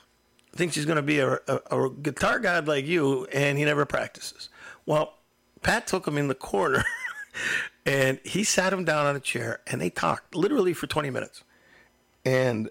thinks 0.53 0.75
he's 0.75 0.85
going 0.85 0.95
to 0.95 1.01
be 1.01 1.19
a, 1.19 1.33
a, 1.47 1.59
a 1.69 1.89
guitar 1.89 2.39
god 2.39 2.65
like 2.65 2.85
you, 2.85 3.25
and 3.33 3.57
he 3.57 3.65
never 3.65 3.85
practices. 3.85 4.47
Well, 4.85 5.15
Pat 5.63 5.85
took 5.85 6.07
him 6.07 6.17
in 6.17 6.27
the 6.29 6.35
corner. 6.35 6.85
And 7.85 8.19
he 8.23 8.43
sat 8.43 8.73
him 8.73 8.83
down 8.83 9.05
on 9.05 9.15
a 9.15 9.19
chair 9.19 9.59
and 9.67 9.79
they 9.79 9.89
talked 9.89 10.35
literally 10.35 10.73
for 10.73 10.87
20 10.87 11.09
minutes. 11.11 11.43
And 12.25 12.69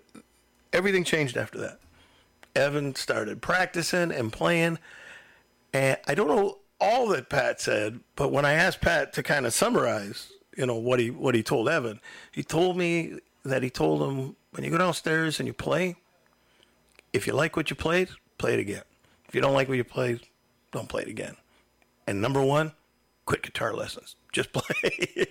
everything 0.72 1.04
changed 1.04 1.36
after 1.36 1.58
that. 1.58 1.78
Evan 2.54 2.94
started 2.94 3.42
practicing 3.42 4.12
and 4.12 4.32
playing. 4.32 4.78
And 5.72 5.98
I 6.06 6.14
don't 6.14 6.28
know 6.28 6.58
all 6.80 7.08
that 7.08 7.28
Pat 7.28 7.60
said, 7.60 8.00
but 8.16 8.30
when 8.30 8.44
I 8.44 8.52
asked 8.52 8.80
Pat 8.80 9.12
to 9.14 9.22
kind 9.22 9.46
of 9.46 9.52
summarize, 9.52 10.32
you 10.56 10.66
know, 10.66 10.76
what 10.76 11.00
he 11.00 11.10
what 11.10 11.34
he 11.34 11.42
told 11.42 11.68
Evan, 11.68 12.00
he 12.30 12.42
told 12.42 12.76
me 12.76 13.18
that 13.44 13.62
he 13.62 13.70
told 13.70 14.02
him 14.02 14.36
when 14.52 14.64
you 14.64 14.70
go 14.70 14.78
downstairs 14.78 15.40
and 15.40 15.46
you 15.46 15.52
play, 15.52 15.96
if 17.12 17.26
you 17.26 17.32
like 17.32 17.56
what 17.56 17.70
you 17.70 17.76
played, 17.76 18.08
play 18.38 18.54
it 18.54 18.60
again. 18.60 18.82
If 19.28 19.34
you 19.34 19.40
don't 19.40 19.54
like 19.54 19.68
what 19.68 19.76
you 19.76 19.84
played, 19.84 20.20
don't 20.72 20.88
play 20.88 21.02
it 21.02 21.08
again. 21.08 21.36
And 22.06 22.20
number 22.20 22.42
one, 22.42 22.72
quit 23.26 23.42
guitar 23.42 23.72
lessons. 23.72 24.16
Just 24.34 24.52
play. 24.52 25.26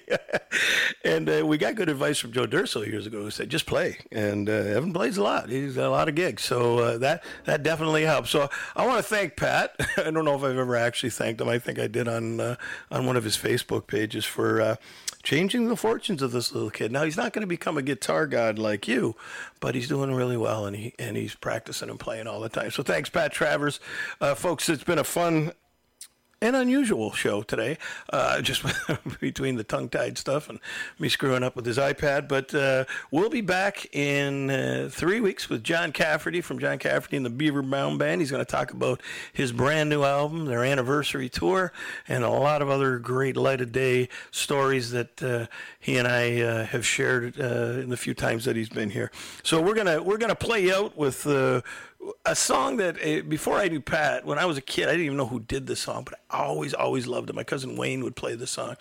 and 1.04 1.30
uh, 1.30 1.46
we 1.46 1.58
got 1.58 1.76
good 1.76 1.90
advice 1.90 2.18
from 2.18 2.32
Joe 2.32 2.48
Durso 2.48 2.88
years 2.88 3.06
ago 3.06 3.22
who 3.22 3.30
said, 3.30 3.50
just 3.50 3.66
play. 3.66 3.98
And 4.12 4.50
uh, 4.50 4.54
Evan 4.54 4.94
plays 4.94 5.18
a 5.18 5.24
lot. 5.24 5.50
He's 5.50 5.76
got 5.76 5.88
a 5.88 5.90
lot 5.90 6.08
of 6.08 6.16
gigs. 6.16 6.44
So 6.44 6.80
uh, 6.80 6.98
that, 7.00 7.24
that 7.44 7.64
definitely 7.64 8.04
helps. 8.04 8.30
So 8.30 8.50
I 8.76 8.88
want 8.88 8.98
to 8.98 9.04
thank 9.04 9.36
Pat. 9.36 9.76
I 9.98 10.10
don't 10.10 10.24
know 10.24 10.36
if 10.36 10.44
I've 10.44 10.58
ever 10.58 10.76
actually 10.78 11.10
thanked 11.10 11.42
him. 11.42 11.50
I 11.50 11.60
think 11.60 11.80
I 11.80 11.88
did 11.88 12.08
on, 12.08 12.40
uh, 12.40 12.56
on 12.90 13.06
one 13.06 13.18
of 13.18 13.26
his 13.26 13.38
Facebook 13.38 13.88
pages 13.88 14.24
for 14.24 14.62
uh, 14.62 14.76
changing 15.24 15.68
the 15.68 15.76
fortunes 15.76 16.22
of 16.22 16.32
this 16.32 16.54
little 16.54 16.70
kid. 16.70 16.92
Now 16.92 17.04
he's 17.04 17.18
not 17.18 17.34
going 17.34 17.42
to 17.42 17.48
become 17.48 17.78
a 17.78 17.82
guitar 17.82 18.26
god 18.26 18.58
like 18.58 18.88
you, 18.88 19.16
but 19.60 19.76
he's 19.76 19.88
doing 19.88 20.14
really 20.14 20.38
well 20.38 20.66
and 20.66 20.76
he 20.76 20.94
and 21.00 21.18
he's 21.18 21.36
practicing 21.36 21.90
and 21.90 22.00
playing 22.00 22.28
all 22.28 22.40
the 22.40 22.50
time. 22.50 22.72
So 22.72 22.84
thanks, 22.84 23.10
Pat 23.10 23.32
Travers, 23.34 23.80
uh, 24.22 24.36
folks. 24.36 24.70
It's 24.70 24.84
been 24.84 25.00
a 25.00 25.04
fun 25.04 25.52
an 26.44 26.56
unusual 26.56 27.14
show 27.14 27.42
today, 27.42 27.78
uh, 28.12 28.42
just 28.42 28.66
between 29.22 29.56
the 29.56 29.64
tongue 29.64 29.88
tied 29.88 30.18
stuff 30.18 30.50
and 30.50 30.60
me 31.00 31.08
screwing 31.08 31.42
up 31.42 31.56
with 31.56 31.66
his 31.66 31.78
iPad. 31.78 32.28
But 32.28 32.54
uh, 32.54 32.84
we'll 33.12 33.30
be 33.30 33.40
back 33.40 33.88
in 33.96 34.50
uh, 34.50 34.90
three 34.92 35.22
weeks 35.22 35.50
with 35.50 35.64
John 35.64 35.94
Cafferty 35.94 36.42
from 36.42 36.60
John 36.60 36.80
Cafferty 36.80 37.16
and 37.16 37.26
the 37.26 37.30
Beaver 37.30 37.62
Brown 37.62 37.98
Band. 37.98 38.20
He's 38.20 38.30
going 38.30 38.44
to 38.44 38.52
talk 38.52 38.72
about 38.72 39.02
his 39.32 39.54
brand 39.54 39.90
new 39.90 40.04
album, 40.04 40.44
their 40.46 40.66
anniversary 40.66 41.30
tour, 41.30 41.72
and 42.10 42.26
a 42.26 42.30
lot 42.30 42.62
of 42.62 42.70
other 42.70 43.00
great 43.00 43.38
light 43.38 43.62
of 43.62 43.72
day 43.72 44.10
stories 44.32 44.92
that 44.92 45.24
uh, 45.24 45.46
he 45.80 45.98
and 45.98 46.10
I 46.10 46.42
uh, 46.42 46.66
have 46.66 46.86
shared 46.86 47.40
uh, 47.40 47.80
in 47.80 47.90
the 47.90 47.98
few 47.98 48.14
times 48.14 48.44
that 48.44 48.58
he's 48.58 48.70
been 48.70 48.90
here. 48.90 49.12
So 49.44 49.62
we're 49.62 49.76
gonna 49.76 50.04
we're 50.04 50.18
gonna 50.18 50.36
play 50.36 50.74
out 50.74 50.98
with 50.98 51.26
a 52.26 52.36
song 52.36 52.78
that 52.78 52.98
uh, 53.04 53.24
before 53.24 53.58
I 53.58 53.68
knew 53.68 53.82
Pat, 53.82 54.26
when 54.26 54.38
I 54.38 54.46
was 54.46 54.58
a 54.58 54.62
kid, 54.62 54.88
I 54.88 54.92
didn't 54.92 55.06
even 55.06 55.18
know 55.18 55.28
who 55.28 55.40
did 55.40 55.68
the 55.68 55.76
song, 55.76 56.04
but 56.04 56.20
I 56.30 56.44
always, 56.44 56.74
always 56.74 57.08
loved 57.08 57.30
it. 57.30 57.36
My 57.36 57.44
cousin 57.44 57.76
Wayne 57.76 58.04
would 58.04 58.16
play 58.16 58.36
the 58.36 58.48
song, 58.48 58.76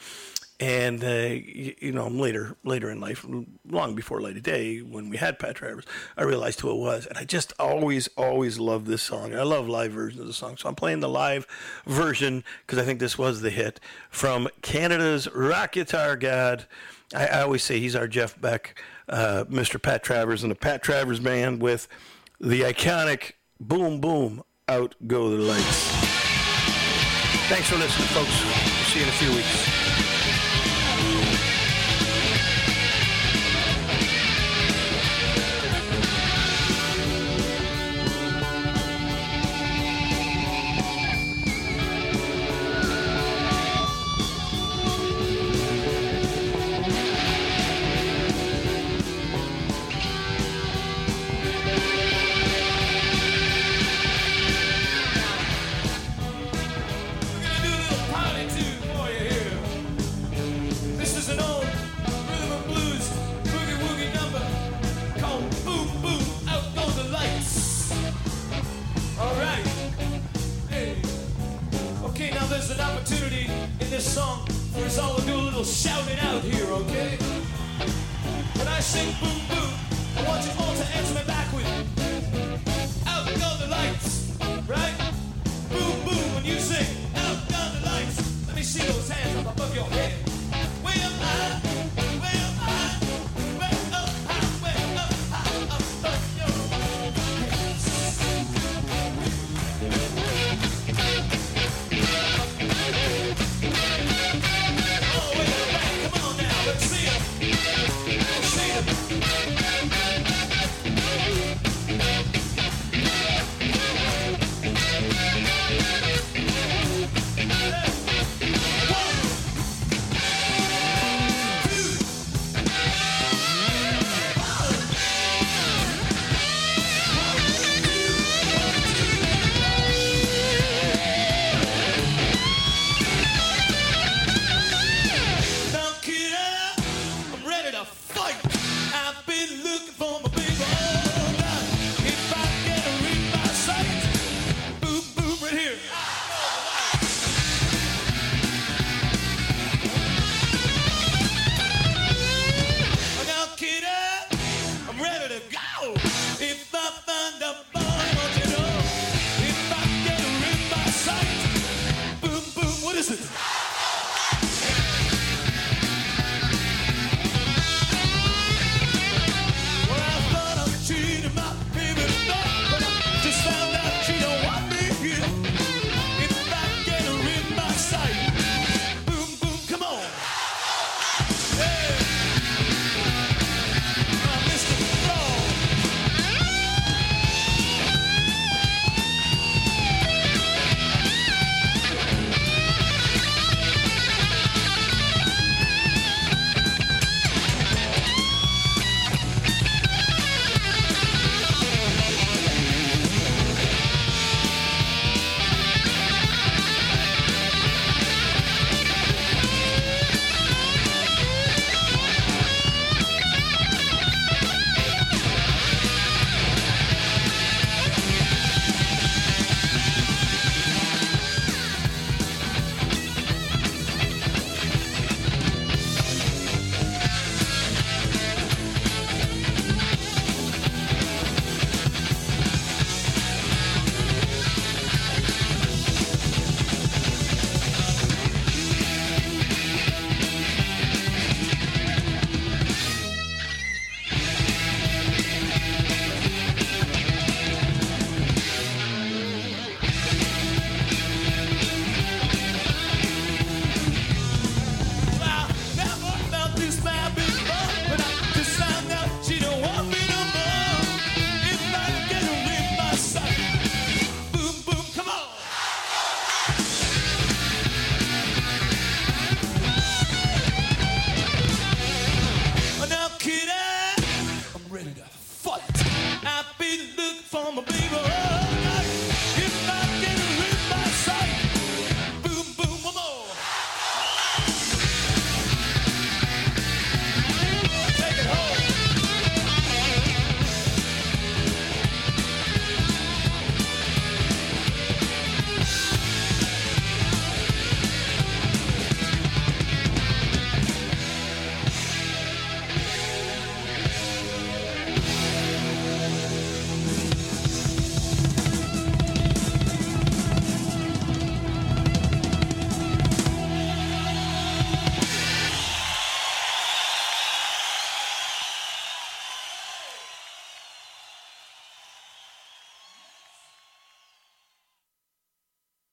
and 0.60 1.02
uh, 1.02 1.08
you, 1.08 1.74
you 1.80 1.92
know, 1.92 2.06
later, 2.08 2.56
later 2.64 2.90
in 2.90 3.00
life, 3.00 3.26
long 3.68 3.94
before 3.94 4.20
of 4.20 4.42
Day, 4.42 4.78
when 4.78 5.08
we 5.08 5.16
had 5.16 5.38
Pat 5.38 5.56
Travers, 5.56 5.84
I 6.16 6.22
realized 6.22 6.60
who 6.60 6.70
it 6.70 6.78
was, 6.78 7.06
and 7.06 7.18
I 7.18 7.24
just 7.24 7.52
always, 7.58 8.08
always 8.16 8.58
loved 8.58 8.86
this 8.86 9.02
song. 9.02 9.34
I 9.34 9.42
love 9.42 9.68
live 9.68 9.92
versions 9.92 10.20
of 10.20 10.26
the 10.26 10.32
song, 10.32 10.56
so 10.56 10.68
I'm 10.68 10.74
playing 10.74 11.00
the 11.00 11.08
live 11.08 11.46
version 11.86 12.44
because 12.66 12.78
I 12.78 12.84
think 12.84 13.00
this 13.00 13.18
was 13.18 13.40
the 13.40 13.50
hit 13.50 13.80
from 14.10 14.48
Canada's 14.62 15.28
rock 15.34 15.72
guitar 15.72 16.16
god. 16.16 16.66
I, 17.14 17.26
I 17.26 17.40
always 17.42 17.64
say 17.64 17.80
he's 17.80 17.96
our 17.96 18.06
Jeff 18.06 18.40
Beck, 18.40 18.80
uh, 19.08 19.44
Mr. 19.50 19.82
Pat 19.82 20.02
Travers, 20.02 20.42
and 20.42 20.50
the 20.50 20.56
Pat 20.56 20.82
Travers 20.82 21.20
Band 21.20 21.60
with 21.60 21.88
the 22.42 22.62
iconic 22.62 23.34
Boom 23.60 24.00
Boom 24.00 24.42
Out 24.68 24.96
Go 25.06 25.30
the 25.30 25.36
Lights. 25.36 25.86
Thanks 27.48 27.68
for 27.68 27.76
listening, 27.76 28.08
folks. 28.08 28.32
See 28.90 28.98
you 28.98 29.04
in 29.04 29.08
a 29.08 29.12
few 29.12 29.30
weeks. 29.30 29.71